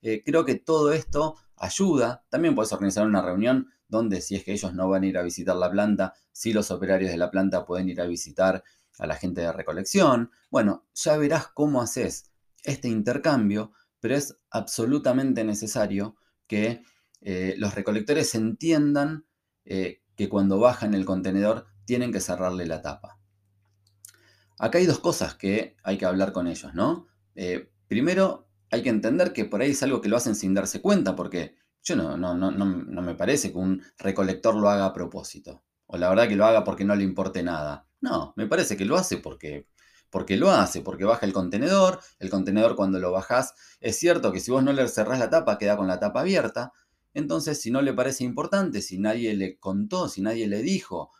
Creo 0.00 0.44
que 0.44 0.54
todo 0.54 0.92
esto 0.92 1.36
ayuda. 1.56 2.24
También 2.28 2.54
puedes 2.54 2.72
organizar 2.72 3.06
una 3.06 3.22
reunión 3.22 3.68
donde 3.88 4.20
si 4.20 4.36
es 4.36 4.44
que 4.44 4.52
ellos 4.52 4.74
no 4.74 4.88
van 4.88 5.02
a 5.02 5.06
ir 5.06 5.18
a 5.18 5.22
visitar 5.22 5.56
la 5.56 5.70
planta, 5.70 6.14
si 6.32 6.52
los 6.52 6.70
operarios 6.70 7.10
de 7.10 7.16
la 7.16 7.30
planta 7.30 7.64
pueden 7.64 7.88
ir 7.88 8.00
a 8.00 8.06
visitar 8.06 8.62
a 8.98 9.06
la 9.06 9.16
gente 9.16 9.40
de 9.40 9.52
recolección. 9.52 10.30
Bueno, 10.50 10.86
ya 10.94 11.16
verás 11.16 11.48
cómo 11.48 11.80
haces 11.80 12.30
este 12.64 12.88
intercambio, 12.88 13.72
pero 14.00 14.16
es 14.16 14.38
absolutamente 14.50 15.44
necesario 15.44 16.16
que 16.46 16.82
eh, 17.20 17.54
los 17.58 17.74
recolectores 17.74 18.34
entiendan 18.34 19.26
eh, 19.64 20.02
que 20.16 20.28
cuando 20.28 20.58
bajan 20.58 20.94
el 20.94 21.04
contenedor 21.04 21.66
tienen 21.84 22.12
que 22.12 22.20
cerrarle 22.20 22.66
la 22.66 22.82
tapa. 22.82 23.18
Acá 24.58 24.78
hay 24.78 24.86
dos 24.86 24.98
cosas 24.98 25.34
que 25.34 25.76
hay 25.84 25.98
que 25.98 26.06
hablar 26.06 26.32
con 26.32 26.48
ellos, 26.48 26.74
¿no? 26.74 27.06
Eh, 27.36 27.70
primero, 27.86 28.47
hay 28.70 28.82
que 28.82 28.88
entender 28.88 29.32
que 29.32 29.44
por 29.44 29.60
ahí 29.60 29.70
es 29.70 29.82
algo 29.82 30.00
que 30.00 30.08
lo 30.08 30.16
hacen 30.16 30.34
sin 30.34 30.54
darse 30.54 30.80
cuenta, 30.80 31.16
porque 31.16 31.56
yo 31.82 31.96
no, 31.96 32.16
no, 32.16 32.34
no, 32.34 32.50
no, 32.50 33.02
me 33.02 33.14
parece 33.14 33.52
que 33.52 33.58
un 33.58 33.82
recolector 33.98 34.54
lo 34.54 34.68
haga 34.68 34.86
a 34.86 34.92
propósito. 34.92 35.62
O 35.86 35.96
la 35.96 36.08
verdad 36.10 36.28
que 36.28 36.36
lo 36.36 36.44
haga 36.44 36.64
porque 36.64 36.84
no 36.84 36.94
le 36.94 37.04
importe 37.04 37.42
nada. 37.42 37.86
No, 38.00 38.34
me 38.36 38.46
parece 38.46 38.76
que 38.76 38.84
lo 38.84 38.96
hace 38.96 39.16
porque, 39.16 39.66
porque 40.10 40.36
lo 40.36 40.50
hace, 40.50 40.82
porque 40.82 41.04
baja 41.04 41.24
el 41.24 41.32
contenedor. 41.32 42.00
El 42.18 42.30
contenedor 42.30 42.76
cuando 42.76 42.98
lo 42.98 43.10
bajás, 43.10 43.54
es 43.80 43.96
cierto 43.96 44.32
que 44.32 44.40
si 44.40 44.50
vos 44.50 44.62
no 44.62 44.72
le 44.72 44.86
cerrás 44.88 45.18
la 45.18 45.30
tapa, 45.30 45.58
queda 45.58 45.76
con 45.76 45.86
la 45.86 45.98
tapa 45.98 46.20
abierta. 46.20 46.72
Entonces, 47.14 47.60
si 47.60 47.70
no 47.70 47.80
le 47.80 47.94
parece 47.94 48.24
importante, 48.24 48.82
si 48.82 48.98
nadie 48.98 49.34
le 49.34 49.58
contó, 49.58 50.08
si 50.08 50.20
nadie 50.20 50.46
le 50.46 50.62
dijo 50.62 51.12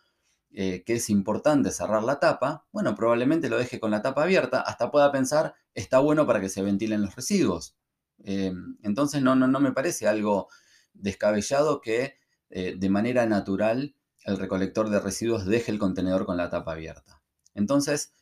eh, 0.51 0.83
que 0.85 0.95
es 0.95 1.11
importante 1.11 1.71
cerrar 1.71 2.03
la 2.03 2.19
tapa, 2.19 2.67
bueno, 2.73 2.95
probablemente 2.95 3.51
lo 3.51 3.59
deje 3.59 3.79
con 3.79 3.91
la 3.91 4.01
tapa 4.01 4.23
abierta, 4.23 4.61
hasta 4.63 4.91
pueda 4.91 5.13
pensar, 5.13 5.55
está 5.75 5.99
bueno 5.99 6.27
para 6.27 6.41
que 6.41 6.49
se 6.49 6.63
ventilen 6.63 7.03
los 7.03 7.15
residuos. 7.15 7.77
Eh, 8.25 8.53
entonces 8.83 9.23
no, 9.23 9.37
no, 9.37 9.47
no, 9.47 9.61
me 9.61 9.73
parece 9.73 10.09
algo 10.09 10.49
descabellado 10.95 11.81
que 11.83 12.15
eh, 12.49 12.77
de 12.79 12.89
manera 12.89 13.27
natural 13.27 13.95
el 14.25 14.39
recolector 14.39 14.89
de 14.89 15.01
residuos 15.01 15.45
deje 15.45 15.71
el 15.71 15.79
contenedor 15.79 16.25
con 16.25 16.39
la 16.39 16.49
tapa 16.49 16.73
abierta. 16.73 17.23
Entonces, 17.55 18.13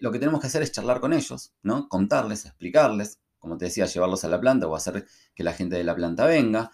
lo 0.00 0.12
que 0.12 0.20
tenemos 0.20 0.40
que 0.40 0.46
hacer 0.46 0.62
es 0.62 0.70
charlar 0.70 1.00
con 1.00 1.12
ellos, 1.12 1.52
¿no? 1.62 1.88
Contarles, 1.88 2.44
explicarles, 2.44 3.18
como 3.40 3.58
te 3.58 3.64
decía, 3.64 3.86
llevarlos 3.86 4.24
a 4.24 4.28
la 4.28 4.40
planta 4.40 4.68
o 4.68 4.76
hacer 4.76 5.06
que 5.34 5.42
la 5.42 5.52
gente 5.52 5.74
de 5.74 5.82
la 5.82 5.96
planta 5.96 6.26
venga, 6.26 6.70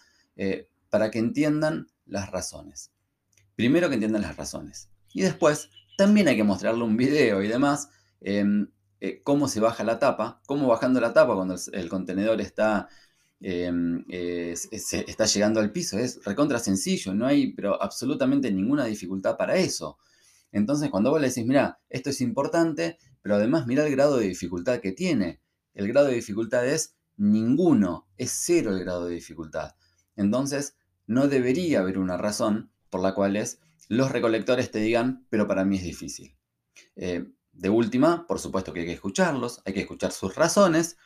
para 0.90 1.10
que 1.10 1.18
entiendan 1.18 1.86
las 2.04 2.30
razones. 2.30 2.92
Primero 3.60 3.88
que 3.90 3.94
entiendan 3.94 4.22
las 4.22 4.38
razones. 4.38 4.88
Y 5.12 5.20
después, 5.20 5.68
también 5.98 6.28
hay 6.28 6.36
que 6.36 6.44
mostrarle 6.44 6.82
un 6.82 6.96
video 6.96 7.42
y 7.42 7.48
demás 7.48 7.90
em, 8.22 8.70
eh, 9.00 9.20
cómo 9.22 9.48
se 9.48 9.60
baja 9.60 9.84
la 9.84 9.98
tapa, 9.98 10.40
cómo 10.46 10.66
bajando 10.66 10.98
la 10.98 11.12
tapa 11.12 11.34
cuando 11.34 11.56
el, 11.74 11.88
contenedor 11.90 12.40
está, 12.40 12.88
em, 13.38 14.02
eh, 14.08 14.54
está 14.70 15.26
llegando 15.26 15.60
al 15.60 15.72
piso. 15.72 15.98
Es 15.98 16.24
recontra 16.24 16.58
sencillo, 16.58 17.12
no 17.12 17.26
hay 17.26 17.52
pero 17.52 17.82
absolutamente 17.82 18.50
ninguna 18.50 18.86
dificultad 18.86 19.36
para 19.36 19.56
eso. 19.56 19.98
Entonces, 20.52 20.88
cuando 20.88 21.10
vos 21.10 21.20
le 21.20 21.28
decís, 21.28 21.44
mira, 21.44 21.80
esto 21.90 22.08
es 22.08 22.22
importante, 22.22 22.96
pero 23.20 23.34
además 23.34 23.66
mira 23.66 23.86
el 23.86 23.92
grado 23.92 24.16
de 24.16 24.26
dificultad 24.26 24.80
que 24.80 24.92
tiene. 24.92 25.42
El 25.74 25.86
grado 25.86 26.06
de 26.06 26.14
dificultad 26.14 26.66
es 26.66 26.96
ninguno, 27.18 28.08
es 28.16 28.30
cero 28.30 28.74
el 28.74 28.80
grado 28.80 29.04
de 29.04 29.16
dificultad. 29.16 29.74
Entonces, 30.16 30.76
no 31.06 31.28
debería 31.28 31.80
haber 31.80 31.98
una 31.98 32.16
razón 32.16 32.70
por 32.90 33.00
la 33.00 33.14
cual 33.14 33.42
los 33.88 34.12
recolectores 34.12 34.70
te 34.70 34.80
digan, 34.80 35.26
pero 35.30 35.46
para 35.46 35.64
mí 35.64 35.76
es 35.76 35.84
difícil. 35.84 36.36
Eh, 36.96 37.24
de 37.52 37.68
última, 37.68 38.26
por 38.26 38.38
supuesto 38.38 38.72
que 38.72 38.80
hay 38.80 38.86
que 38.86 38.92
escucharlos, 38.92 39.62
hay 39.64 39.72
que 39.72 39.80
escuchar 39.80 40.12
sus 40.12 40.34
razones 40.34 40.96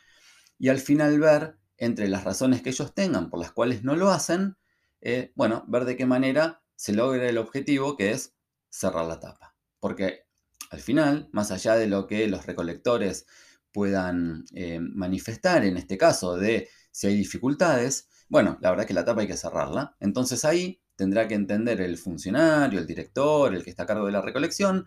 y 0.57 0.69
al 0.69 0.79
final 0.79 1.19
ver 1.19 1.57
entre 1.77 2.07
las 2.07 2.23
razones 2.23 2.61
que 2.61 2.69
ellos 2.69 2.93
tengan 2.93 3.29
por 3.29 3.39
las 3.39 3.51
cuales 3.51 3.83
no 3.83 3.95
lo 3.95 4.09
hacen, 4.09 4.57
eh, 5.01 5.31
bueno, 5.35 5.65
ver 5.67 5.85
de 5.85 5.97
qué 5.97 6.05
manera 6.05 6.63
se 6.75 6.93
logra 6.93 7.27
el 7.27 7.37
objetivo 7.37 7.97
que 7.97 8.11
es 8.11 8.35
cerrar 8.69 9.05
la 9.05 9.19
tapa. 9.19 9.55
Porque 9.79 10.25
al 10.69 10.79
final, 10.79 11.29
más 11.31 11.51
allá 11.51 11.75
de 11.75 11.87
lo 11.87 12.07
que 12.07 12.27
los 12.27 12.45
recolectores 12.45 13.25
puedan 13.71 14.45
eh, 14.53 14.79
manifestar, 14.79 15.65
en 15.65 15.77
este 15.77 15.97
caso 15.97 16.37
de 16.37 16.69
si 16.91 17.07
hay 17.07 17.17
dificultades, 17.17 18.07
bueno, 18.29 18.57
la 18.61 18.69
verdad 18.69 18.85
es 18.85 18.87
que 18.87 18.93
la 18.93 19.05
tapa 19.05 19.21
hay 19.21 19.27
que 19.27 19.37
cerrarla. 19.37 19.95
Entonces 19.99 20.45
ahí 20.45 20.81
tendrá 20.95 21.27
que 21.27 21.35
entender 21.35 21.81
el 21.81 21.97
funcionario, 21.97 22.79
el 22.79 22.87
director, 22.87 23.53
el 23.53 23.63
que 23.63 23.69
está 23.69 23.83
a 23.83 23.85
cargo 23.85 24.05
de 24.05 24.11
la 24.11 24.21
recolección, 24.21 24.85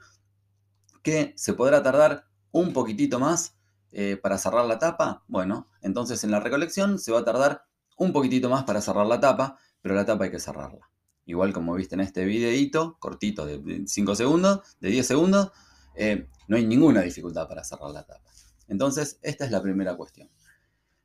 que 1.02 1.32
se 1.36 1.54
podrá 1.54 1.82
tardar 1.82 2.26
un 2.50 2.72
poquitito 2.72 3.18
más 3.18 3.56
eh, 3.92 4.16
para 4.16 4.38
cerrar 4.38 4.66
la 4.66 4.78
tapa. 4.78 5.24
Bueno, 5.28 5.66
entonces 5.82 6.22
en 6.24 6.30
la 6.30 6.40
recolección 6.40 6.98
se 6.98 7.12
va 7.12 7.20
a 7.20 7.24
tardar 7.24 7.64
un 7.96 8.12
poquitito 8.12 8.48
más 8.48 8.64
para 8.64 8.80
cerrar 8.80 9.06
la 9.06 9.20
tapa, 9.20 9.58
pero 9.80 9.94
la 9.94 10.04
tapa 10.04 10.24
hay 10.24 10.30
que 10.30 10.40
cerrarla. 10.40 10.90
Igual 11.24 11.52
como 11.52 11.74
viste 11.74 11.94
en 11.94 12.00
este 12.00 12.24
videito, 12.24 12.96
cortito 13.00 13.44
de 13.44 13.84
5 13.86 14.14
segundos, 14.14 14.60
de 14.80 14.88
10 14.88 15.06
segundos, 15.06 15.52
eh, 15.94 16.28
no 16.46 16.56
hay 16.56 16.66
ninguna 16.66 17.02
dificultad 17.02 17.48
para 17.48 17.64
cerrar 17.64 17.90
la 17.90 18.04
tapa. 18.04 18.30
Entonces, 18.68 19.18
esta 19.22 19.44
es 19.44 19.50
la 19.50 19.62
primera 19.62 19.96
cuestión. 19.96 20.30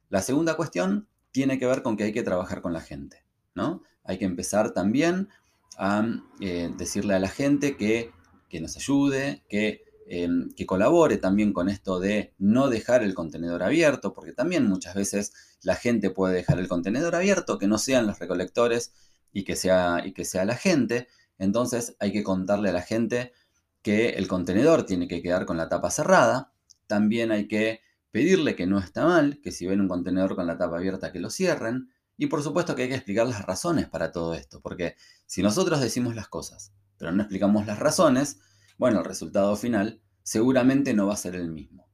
La 0.09 0.21
segunda 0.21 0.55
cuestión 0.55 1.07
tiene 1.31 1.57
que 1.57 1.65
ver 1.65 1.81
con 1.81 1.97
que 1.97 2.03
hay 2.03 2.13
que 2.13 2.23
trabajar 2.23 2.61
con 2.61 2.73
la 2.73 2.81
gente, 2.81 3.25
¿no? 3.55 3.83
Hay 4.03 4.17
que 4.17 4.25
empezar 4.25 4.71
también 4.71 5.29
a 5.77 6.05
eh, 6.39 6.71
decirle 6.77 7.15
a 7.15 7.19
la 7.19 7.29
gente 7.29 7.77
que 7.77 8.11
que 8.53 8.61
nos 8.61 8.77
ayude, 8.77 9.43
em, 9.49 10.51
que, 10.53 10.65
colabore 10.67 11.17
también 11.17 11.53
con 11.53 11.69
esto 11.69 11.99
de 11.99 12.35
no 12.37 12.69
dejar 12.69 13.01
el 13.01 13.15
contenedor 13.15 13.63
abierto, 13.63 14.13
porque 14.13 14.31
también 14.31 14.67
muchas 14.67 14.93
veces 14.93 15.33
la 15.63 15.73
gente 15.73 16.11
puede 16.11 16.35
dejar 16.35 16.59
el 16.59 16.67
contenedor 16.67 17.15
abierto, 17.15 17.57
que 17.57 17.65
no 17.65 17.79
sean 17.79 18.05
los 18.05 18.19
recolectores 18.19 18.93
y 19.31 19.43
que 19.43 19.55
sea, 19.55 20.03
y 20.05 20.13
que 20.13 20.23
sea 20.23 20.45
la 20.45 20.55
gente. 20.55 21.07
Entonces 21.39 21.95
hay 21.99 22.11
que 22.11 22.23
contarle 22.23 22.69
a 22.69 22.73
la 22.73 22.83
gente 22.83 23.33
que 23.81 24.09
el 24.09 24.27
contenedor 24.27 24.85
tiene 24.85 25.07
que 25.07 25.23
quedar 25.23 25.47
con 25.47 25.57
la 25.57 25.67
tapa 25.67 25.89
cerrada. 25.89 26.53
También 26.85 27.31
hay 27.31 27.47
que 27.47 27.81
pedirle 28.11 28.55
que 28.55 28.67
no 28.67 28.77
está 28.77 29.05
mal, 29.05 29.39
que 29.41 29.51
si 29.51 29.65
ven 29.65 29.81
un 29.81 29.87
contenedor 29.87 30.35
con 30.35 30.45
la 30.45 30.59
tapa 30.59 30.77
abierta 30.77 31.11
que 31.11 31.19
lo 31.19 31.31
cierren. 31.31 31.89
Y 32.17 32.27
por 32.27 32.43
supuesto 32.43 32.75
que 32.75 32.83
hay 32.83 32.89
que 32.89 32.95
explicar 32.95 33.27
las 33.27 33.45
razones 33.45 33.89
para 33.89 34.11
todo 34.11 34.33
esto, 34.33 34.61
porque 34.61 34.95
si 35.25 35.41
nosotros 35.41 35.81
decimos 35.81 36.15
las 36.15 36.27
cosas 36.27 36.73
pero 37.03 37.11
no 37.11 37.23
explicamos 37.23 37.65
las 37.65 37.79
razones, 37.79 38.39
bueno, 38.77 38.99
el 38.99 39.05
resultado 39.05 39.57
final 39.57 40.01
seguramente 40.23 40.93
no 40.93 41.07
va 41.07 41.13
a 41.13 41.17
ser 41.17 41.35
el 41.35 41.51
mismo. 41.51 41.89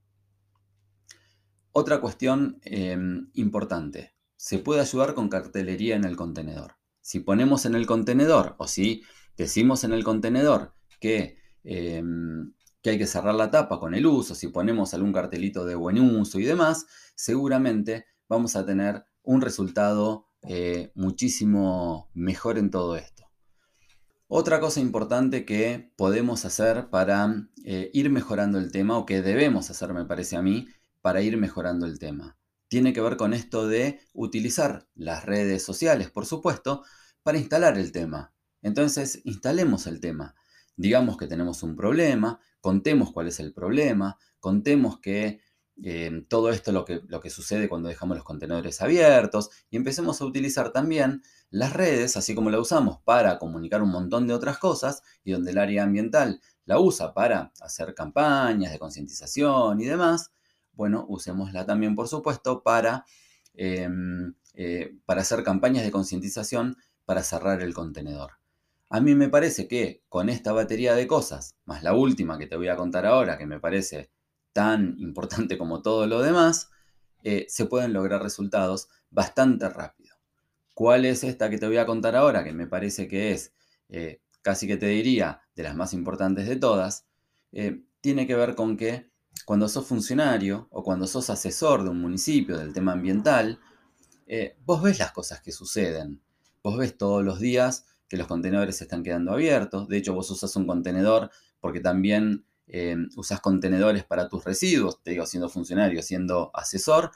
Otra 1.72 2.00
cuestión 2.00 2.60
em, 2.62 3.30
importante, 3.34 4.14
se 4.36 4.60
puede 4.60 4.82
ayudar 4.82 5.16
con 5.16 5.28
cartelería 5.28 5.96
en 5.96 6.04
el 6.04 6.16
contenedor. 6.16 6.76
Si 7.02 7.22
ponemos 7.22 7.66
en 7.66 7.74
el 7.74 7.88
contenedor 7.88 8.56
o 8.60 8.68
si 8.68 9.04
decimos 9.36 9.84
en 9.84 9.94
el 9.94 10.04
contenedor 10.04 10.76
que, 11.00 11.38
em, 11.64 12.54
que 12.84 12.92
hay 12.92 12.98
que 13.00 13.08
cerrar 13.08 13.34
la 13.34 13.50
tapa 13.50 13.80
con 13.80 13.96
el 13.96 14.06
uso, 14.06 14.36
si 14.36 14.50
ponemos 14.50 14.94
algún 14.94 15.12
cartelito 15.12 15.66
de 15.66 15.74
buen 15.74 16.00
uso 16.00 16.40
y 16.40 16.44
demás, 16.44 16.86
seguramente 17.16 18.06
vamos 18.28 18.56
a 18.56 18.64
tener 18.64 19.06
un 19.30 19.42
resultado 19.42 20.26
eh, 20.42 20.92
muchísimo 20.96 22.10
mejor 22.16 22.58
en 22.58 22.72
todo 22.72 22.96
esto. 22.96 23.30
Otra 24.28 24.60
cosa 24.60 24.80
importante 24.80 25.46
que 25.46 25.94
podemos 25.96 26.46
hacer 26.46 26.90
para 26.90 27.48
eh, 27.64 27.92
ir 27.94 28.10
mejorando 28.10 28.58
el 28.58 28.72
tema, 28.72 28.98
o 28.98 29.06
que 29.06 29.22
debemos 29.22 29.70
hacer, 29.70 29.94
me 29.94 30.06
parece 30.06 30.36
a 30.36 30.42
mí, 30.42 30.68
para 31.02 31.22
ir 31.22 31.38
mejorando 31.38 31.86
el 31.86 32.00
tema, 32.00 32.40
tiene 32.70 32.92
que 32.92 33.02
ver 33.02 33.18
con 33.18 33.36
esto 33.36 33.68
de 33.68 34.00
utilizar 34.14 34.88
las 34.96 35.26
redes 35.26 35.62
sociales, 35.62 36.10
por 36.10 36.26
supuesto, 36.26 36.84
para 37.22 37.38
instalar 37.38 37.78
el 37.78 37.92
tema. 37.92 38.34
Entonces, 38.64 39.22
instalemos 39.26 39.86
el 39.86 40.00
tema. 40.00 40.34
Digamos 40.76 41.18
que 41.18 41.28
tenemos 41.28 41.62
un 41.62 41.76
problema, 41.76 42.40
contemos 42.62 43.12
cuál 43.14 43.28
es 43.28 43.40
el 43.40 43.54
problema, 43.54 44.18
contemos 44.40 45.00
que 45.00 45.40
eh, 45.84 46.26
todo 46.28 46.50
esto 46.50 46.72
lo 46.72 46.84
que, 46.84 47.02
lo 47.08 47.22
que 47.22 47.30
sucede 47.30 47.70
cuando 47.70 47.90
dejamos 47.90 48.18
los 48.18 48.26
contenedores 48.26 48.82
abiertos 48.82 49.50
y 49.70 49.78
empecemos 49.78 50.22
a 50.22 50.26
utilizar 50.26 50.72
también 50.72 51.24
las 51.50 51.74
redes, 51.74 52.18
así 52.18 52.36
como 52.36 52.50
la 52.50 52.60
usamos 52.60 53.00
para 53.04 53.40
comunicar 53.40 53.82
un 53.82 53.92
montón 53.92 54.28
de 54.28 54.34
otras 54.34 54.58
cosas 54.58 55.02
y 55.24 55.32
donde 55.32 55.52
el 55.52 55.58
área 55.58 55.84
ambiental 55.84 56.42
la 56.66 56.80
usa 56.80 57.14
para 57.14 57.52
hacer 57.62 57.96
campañas 57.96 58.72
de 58.72 58.80
concientización 58.80 59.80
y 59.80 59.86
demás, 59.86 60.32
bueno, 60.74 61.06
usémosla 61.10 61.66
también, 61.66 61.96
por 61.96 62.08
supuesto, 62.08 62.62
para, 62.62 63.06
em, 63.54 64.34
eh, 64.54 64.96
para 65.06 65.22
hacer 65.22 65.44
campañas 65.44 65.84
de 65.84 65.92
concientización 65.92 66.78
para 67.06 67.24
cerrar 67.24 67.62
el 67.62 67.74
contenedor. 67.74 68.34
A 68.90 69.00
mí 69.02 69.16
me 69.16 69.30
parece 69.30 69.68
que 69.68 70.04
con 70.10 70.30
esta 70.30 70.52
batería 70.52 70.94
de 70.96 71.08
cosas, 71.08 71.56
más 71.66 71.84
la 71.84 71.94
última 71.94 72.38
que 72.38 72.48
te 72.48 72.56
voy 72.56 72.68
a 72.68 72.76
contar 72.76 73.06
ahora, 73.06 73.38
que 73.38 73.46
me 73.46 73.60
parece 73.60 74.10
tan 74.60 74.96
importante 75.00 75.58
como 75.58 75.82
todo 75.82 76.06
lo 76.06 76.22
demás, 76.22 76.70
eh, 77.24 77.46
se 77.48 77.64
pueden 77.64 77.94
lograr 77.94 78.22
resultados 78.22 78.90
bastante 79.10 79.70
rápido. 79.70 80.18
¿Cuál 80.74 81.06
es 81.06 81.24
esta 81.24 81.50
que 81.50 81.58
te 81.58 81.66
voy 81.66 81.78
a 81.78 81.86
contar 81.86 82.18
ahora? 82.18 82.44
Que 82.44 82.52
me 82.52 82.68
parece 82.68 83.08
que 83.08 83.32
es, 83.32 83.54
eh, 83.88 84.20
casi 84.42 84.68
que 84.68 84.76
te 84.76 84.88
diría, 84.88 85.44
de 85.56 85.64
las 85.64 85.78
más 85.78 85.94
importantes 85.94 86.46
de 86.46 86.58
todas. 86.58 87.06
Eh, 87.54 87.86
tiene 88.02 88.28
que 88.28 88.36
ver 88.36 88.54
con 88.54 88.76
que 88.76 89.10
cuando 89.46 89.70
sos 89.70 89.88
funcionario 89.88 90.68
o 90.72 90.84
cuando 90.84 91.08
sos 91.08 91.30
asesor 91.30 91.86
de 91.86 91.92
un 91.92 92.02
municipio 92.02 92.58
del 92.58 92.74
tema 92.74 92.92
ambiental, 92.92 93.62
vos 94.66 94.84
ves 94.84 95.00
las 95.00 95.14
cosas 95.14 95.40
que 95.42 95.54
suceden. 95.54 96.22
Vos 96.62 96.78
ves 96.78 96.98
todos 96.98 97.24
los 97.24 97.40
días 97.40 97.86
que 98.10 98.18
los 98.18 98.28
contenedores 98.28 98.76
se 98.76 98.84
están 98.84 99.04
quedando 99.04 99.32
abiertos. 99.32 99.88
De 99.88 99.96
hecho, 99.96 100.14
vos 100.14 100.30
usas 100.30 100.54
un 100.58 100.68
contenedor 100.68 101.32
porque 101.62 101.80
también 101.80 102.46
eh, 102.72 102.96
usas 103.16 103.42
contenedores 103.42 104.04
para 104.04 104.30
tus 104.30 104.44
residuos, 104.44 105.02
te 105.02 105.12
digo, 105.12 105.26
siendo 105.26 105.50
funcionario, 105.50 106.04
siendo 106.04 106.52
asesor, 106.54 107.10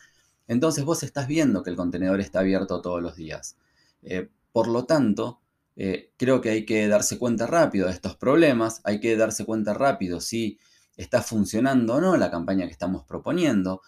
entonces 0.48 0.84
vos 0.84 1.04
estás 1.04 1.28
viendo 1.28 1.62
que 1.62 1.70
el 1.70 1.76
contenedor 1.76 2.20
está 2.20 2.40
abierto 2.40 2.82
todos 2.82 3.04
los 3.04 3.16
días. 3.16 3.56
Eh, 4.02 4.30
por 4.52 4.68
lo 4.68 4.86
tanto, 4.86 5.42
eh, 5.76 6.12
creo 6.18 6.42
que 6.42 6.50
hay 6.50 6.66
que 6.66 6.88
darse 6.88 7.20
cuenta 7.20 7.46
rápido 7.46 7.86
de 7.86 7.94
estos 7.94 8.16
problemas, 8.16 8.82
hay 8.84 9.00
que 9.00 9.16
darse 9.16 9.46
cuenta 9.46 9.76
rápido 9.76 10.22
si 10.22 10.58
está 10.98 11.22
funcionando 11.22 11.96
o 11.96 12.02
no 12.02 12.18
la 12.18 12.32
campaña 12.32 12.66
que 12.66 12.72
estamos 12.72 13.04
proponiendo. 13.04 13.82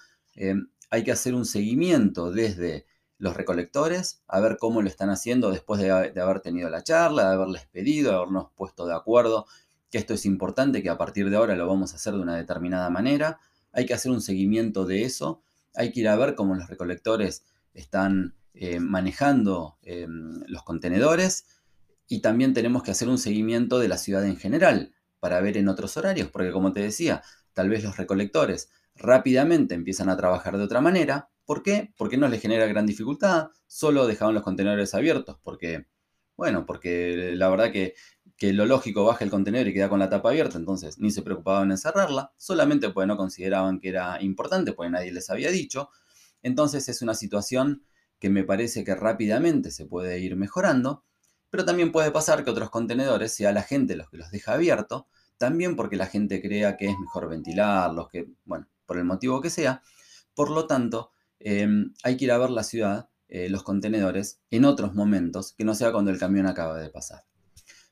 hay 0.92 1.04
que 1.04 1.12
hacer 1.12 1.34
un 1.34 1.46
seguimiento 1.46 2.32
desde 2.32 2.86
los 3.18 3.36
recolectores, 3.36 4.22
a 4.28 4.40
ver 4.40 4.58
cómo 4.60 4.82
lo 4.84 4.88
están 4.88 5.10
haciendo 5.10 5.50
después 5.50 5.82
de, 5.82 5.88
de 6.12 6.22
haber 6.22 6.42
tenido 6.42 6.70
la 6.70 6.84
charla, 6.84 7.30
de 7.30 7.36
haberles 7.36 7.66
pedido, 7.68 8.12
de 8.12 8.18
habernos 8.18 8.52
puesto 8.56 8.86
de 8.86 8.94
acuerdo 8.94 9.48
que 9.96 10.00
esto 10.00 10.14
es 10.14 10.26
importante, 10.26 10.84
que 10.84 10.90
a 10.90 10.98
partir 10.98 11.30
de 11.30 11.38
ahora 11.38 11.56
lo 11.56 11.66
vamos 11.68 11.94
a 11.94 11.96
hacer 11.96 12.16
de 12.16 12.20
una 12.20 12.36
determinada 12.36 12.90
manera. 12.90 13.40
Hay 13.72 13.86
que 13.86 13.94
hacer 13.94 14.12
un 14.12 14.20
seguimiento 14.20 14.84
de 14.84 15.04
eso. 15.04 15.42
Hay 15.74 15.94
que 15.94 16.02
ir 16.02 16.10
a 16.10 16.18
ver 16.18 16.36
cómo 16.36 16.54
los 16.54 16.68
recolectores 16.68 17.46
están 17.74 18.36
eh, 18.54 18.82
manejando 18.82 19.78
em, 19.84 20.42
los 20.48 20.64
contenedores. 20.64 21.46
Y 22.10 22.20
también 22.20 22.54
tenemos 22.54 22.84
que 22.84 22.92
hacer 22.92 23.08
un 23.08 23.18
seguimiento 23.18 23.80
de 23.80 23.88
la 23.88 23.98
ciudad 23.98 24.26
en 24.26 24.36
general 24.36 24.94
para 25.22 25.40
ver 25.40 25.56
en 25.56 25.70
otros 25.70 25.96
horarios, 25.96 26.28
porque 26.30 26.52
como 26.52 26.74
te 26.74 26.82
decía, 26.82 27.22
tal 27.54 27.70
vez 27.70 27.82
los 27.82 27.96
recolectores 27.96 28.72
rápidamente 28.96 29.76
empiezan 29.76 30.10
a 30.10 30.18
trabajar 30.18 30.58
de 30.58 30.64
otra 30.66 30.82
manera. 30.82 31.30
¿Por 31.46 31.64
qué? 31.64 31.94
Porque 31.98 32.18
no 32.18 32.28
les 32.28 32.42
genera 32.42 32.66
gran 32.66 32.86
dificultad, 32.86 33.48
solo 33.66 34.08
dejaban 34.08 34.34
los 34.34 34.44
contenedores 34.44 34.94
abiertos, 34.94 35.38
porque, 35.42 35.86
bueno, 36.36 36.66
porque 36.66 37.32
la 37.34 37.48
verdad 37.48 37.72
que 37.72 37.94
que 38.38 38.54
lo 38.54 38.66
lógico 38.66 39.06
baja 39.06 39.24
el 39.24 39.32
contenedor 39.32 39.68
y 39.68 39.74
queda 39.74 39.90
con 39.90 40.00
la 40.00 40.10
tapa 40.10 40.30
abierta, 40.30 40.58
entonces 40.58 41.00
ni 41.00 41.12
se 41.12 41.22
preocupaban 41.22 41.72
en 41.72 41.78
cerrarla, 41.78 42.34
solamente 42.38 42.90
porque 42.90 43.08
no 43.08 43.18
consideraban 43.18 43.80
que 43.80 43.90
era 43.90 44.22
importante, 44.22 44.74
porque 44.74 44.92
nadie 44.92 45.12
les 45.12 45.30
había 45.30 45.52
dicho. 45.52 45.90
Entonces 46.44 46.90
es 46.90 47.02
una 47.02 47.14
situación 47.16 47.84
que 48.20 48.30
me 48.30 48.44
parece 48.44 48.84
que 48.84 48.96
rápidamente 48.96 49.72
se 49.72 49.86
puede 49.86 50.20
ir 50.20 50.36
mejorando, 50.36 51.04
pero 51.50 51.66
también 51.66 51.92
puede 51.92 52.12
pasar 52.12 52.44
que 52.44 52.52
otros 52.52 52.70
contenedores 52.70 53.34
sea 53.34 53.52
la 53.52 53.64
gente 53.64 53.96
los 53.96 54.10
que 54.10 54.18
los 54.18 54.32
deja 54.32 54.54
abiertos, 54.54 55.06
también 55.38 55.76
porque 55.76 55.96
la 55.96 56.08
gente 56.08 56.42
crea 56.42 56.78
que 56.78 56.88
es 56.88 56.98
mejor 57.00 57.30
ventilarlos, 57.30 58.10
que, 58.10 58.30
bueno, 58.46 58.68
por 58.86 58.98
el 58.98 59.06
motivo 59.06 59.42
que 59.42 59.50
sea. 59.50 59.82
Por 60.34 60.50
lo 60.52 60.68
tanto, 60.68 61.12
em, 61.40 61.94
hay 62.04 62.18
que 62.18 62.26
ir 62.26 62.32
a 62.32 62.38
ver 62.38 62.50
la 62.50 62.64
ciudad, 62.64 63.10
eh, 63.28 63.50
los 63.50 63.64
contenedores, 63.64 64.42
en 64.52 64.66
otros 64.66 64.94
momentos, 64.94 65.54
que 65.54 65.66
no 65.66 65.76
sea 65.76 65.92
cuando 65.92 66.12
el 66.12 66.20
camión 66.20 66.46
acaba 66.48 66.78
de 66.78 66.90
pasar. 66.90 67.26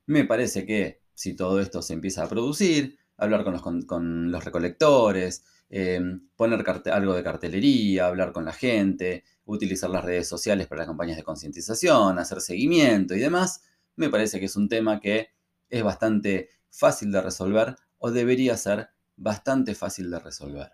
Me 0.05 0.25
parece 0.25 0.65
que 0.65 1.01
si 1.13 1.35
todo 1.35 1.59
esto 1.59 1.81
se 1.81 1.93
empieza 1.93 2.23
a 2.23 2.29
producir, 2.29 2.97
hablar 3.17 3.43
con 3.43 4.31
los, 4.31 4.43
recolectores, 4.43 5.43
em, 5.69 6.27
poner 6.35 6.63
algo 6.91 7.13
de 7.13 7.23
cartelería, 7.23 8.07
hablar 8.07 8.33
con 8.33 8.45
la 8.45 8.53
gente, 8.53 9.23
utilizar 9.45 9.89
las 9.89 10.03
redes 10.03 10.27
sociales 10.27 10.67
para 10.67 10.85
campañas 10.85 11.17
de 11.17 11.23
concientización, 11.23 12.19
hacer 12.19 12.41
seguimiento 12.41 13.15
y 13.15 13.19
demás, 13.19 13.61
me 13.95 14.09
parece 14.09 14.39
que 14.39 14.45
es 14.45 14.55
un 14.55 14.69
tema 14.69 14.99
que 14.99 15.29
es 15.69 15.83
bastante 15.83 16.49
fácil 16.69 17.11
de 17.11 17.21
resolver 17.21 17.75
o 17.99 18.11
debería 18.11 18.57
ser 18.57 18.89
bastante 19.15 19.75
fácil 19.75 20.09
de 20.09 20.19
resolver. 20.19 20.71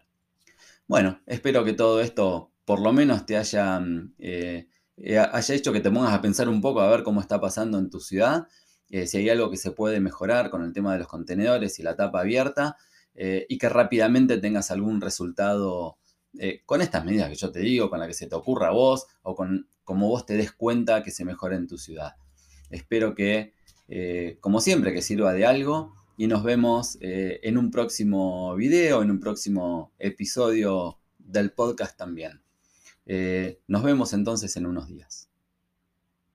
Bueno, 0.87 1.21
espero 1.25 1.63
que 1.63 1.73
todo 1.73 2.01
esto 2.01 2.51
por 2.65 2.79
lo 2.79 2.93
menos 2.93 3.25
te 3.25 3.37
haya, 3.37 3.79
mm, 3.79 4.13
eh, 4.19 4.67
eh, 4.97 5.17
haya 5.17 5.55
hecho 5.55 5.73
que 5.73 5.81
te 5.81 5.91
pongas 5.91 6.13
a 6.13 6.21
pensar 6.21 6.49
un 6.49 6.61
poco 6.61 6.81
a 6.81 6.89
ver 6.89 7.03
cómo 7.03 7.21
está 7.21 7.39
pasando 7.39 7.77
en 7.77 7.89
tu 7.89 7.99
ciudad 7.99 8.47
eh, 8.89 9.05
si 9.05 9.17
hay 9.17 9.29
algo 9.29 9.49
que 9.51 9.57
se 9.57 9.71
puede 9.71 9.99
mejorar 9.99 10.49
con 10.49 10.63
el 10.63 10.73
tema 10.73 10.93
de 10.93 10.99
los 10.99 11.07
contenedores 11.07 11.79
y 11.79 11.83
la 11.83 11.95
tapa 11.95 12.21
abierta, 12.21 12.77
eh, 13.13 13.45
y 13.49 13.57
que 13.57 13.69
rápidamente 13.69 14.37
tengas 14.37 14.71
algún 14.71 15.01
resultado 15.01 15.97
eh, 16.39 16.61
con 16.65 16.81
estas 16.81 17.05
medidas 17.05 17.29
que 17.29 17.35
yo 17.35 17.51
te 17.51 17.59
digo, 17.59 17.89
con 17.89 17.99
la 17.99 18.07
que 18.07 18.13
se 18.13 18.27
te 18.27 18.35
ocurra 18.35 18.69
a 18.69 18.71
vos, 18.71 19.07
o 19.21 19.35
con 19.35 19.67
como 19.83 20.07
vos 20.07 20.25
te 20.25 20.37
des 20.37 20.51
cuenta 20.51 21.03
que 21.03 21.11
se 21.11 21.25
mejora 21.25 21.55
en 21.55 21.67
tu 21.67 21.77
ciudad. 21.77 22.15
Espero 22.69 23.15
que, 23.15 23.55
como 24.39 24.61
siempre, 24.61 24.93
que 24.93 25.01
sirva 25.01 25.33
de 25.33 25.47
algo 25.47 25.95
y 26.15 26.27
nos 26.27 26.43
vemos 26.43 26.99
en 27.01 27.57
un 27.57 27.71
próximo 27.71 28.55
video, 28.55 29.01
en 29.01 29.09
un 29.09 29.19
próximo 29.19 29.91
episodio 29.97 30.99
del 31.17 31.53
podcast 31.53 31.97
también. 31.97 32.43
nos 33.67 33.81
vemos 33.81 34.13
entonces 34.13 34.55
en 34.57 34.67
unos 34.67 34.87
días. 34.87 35.28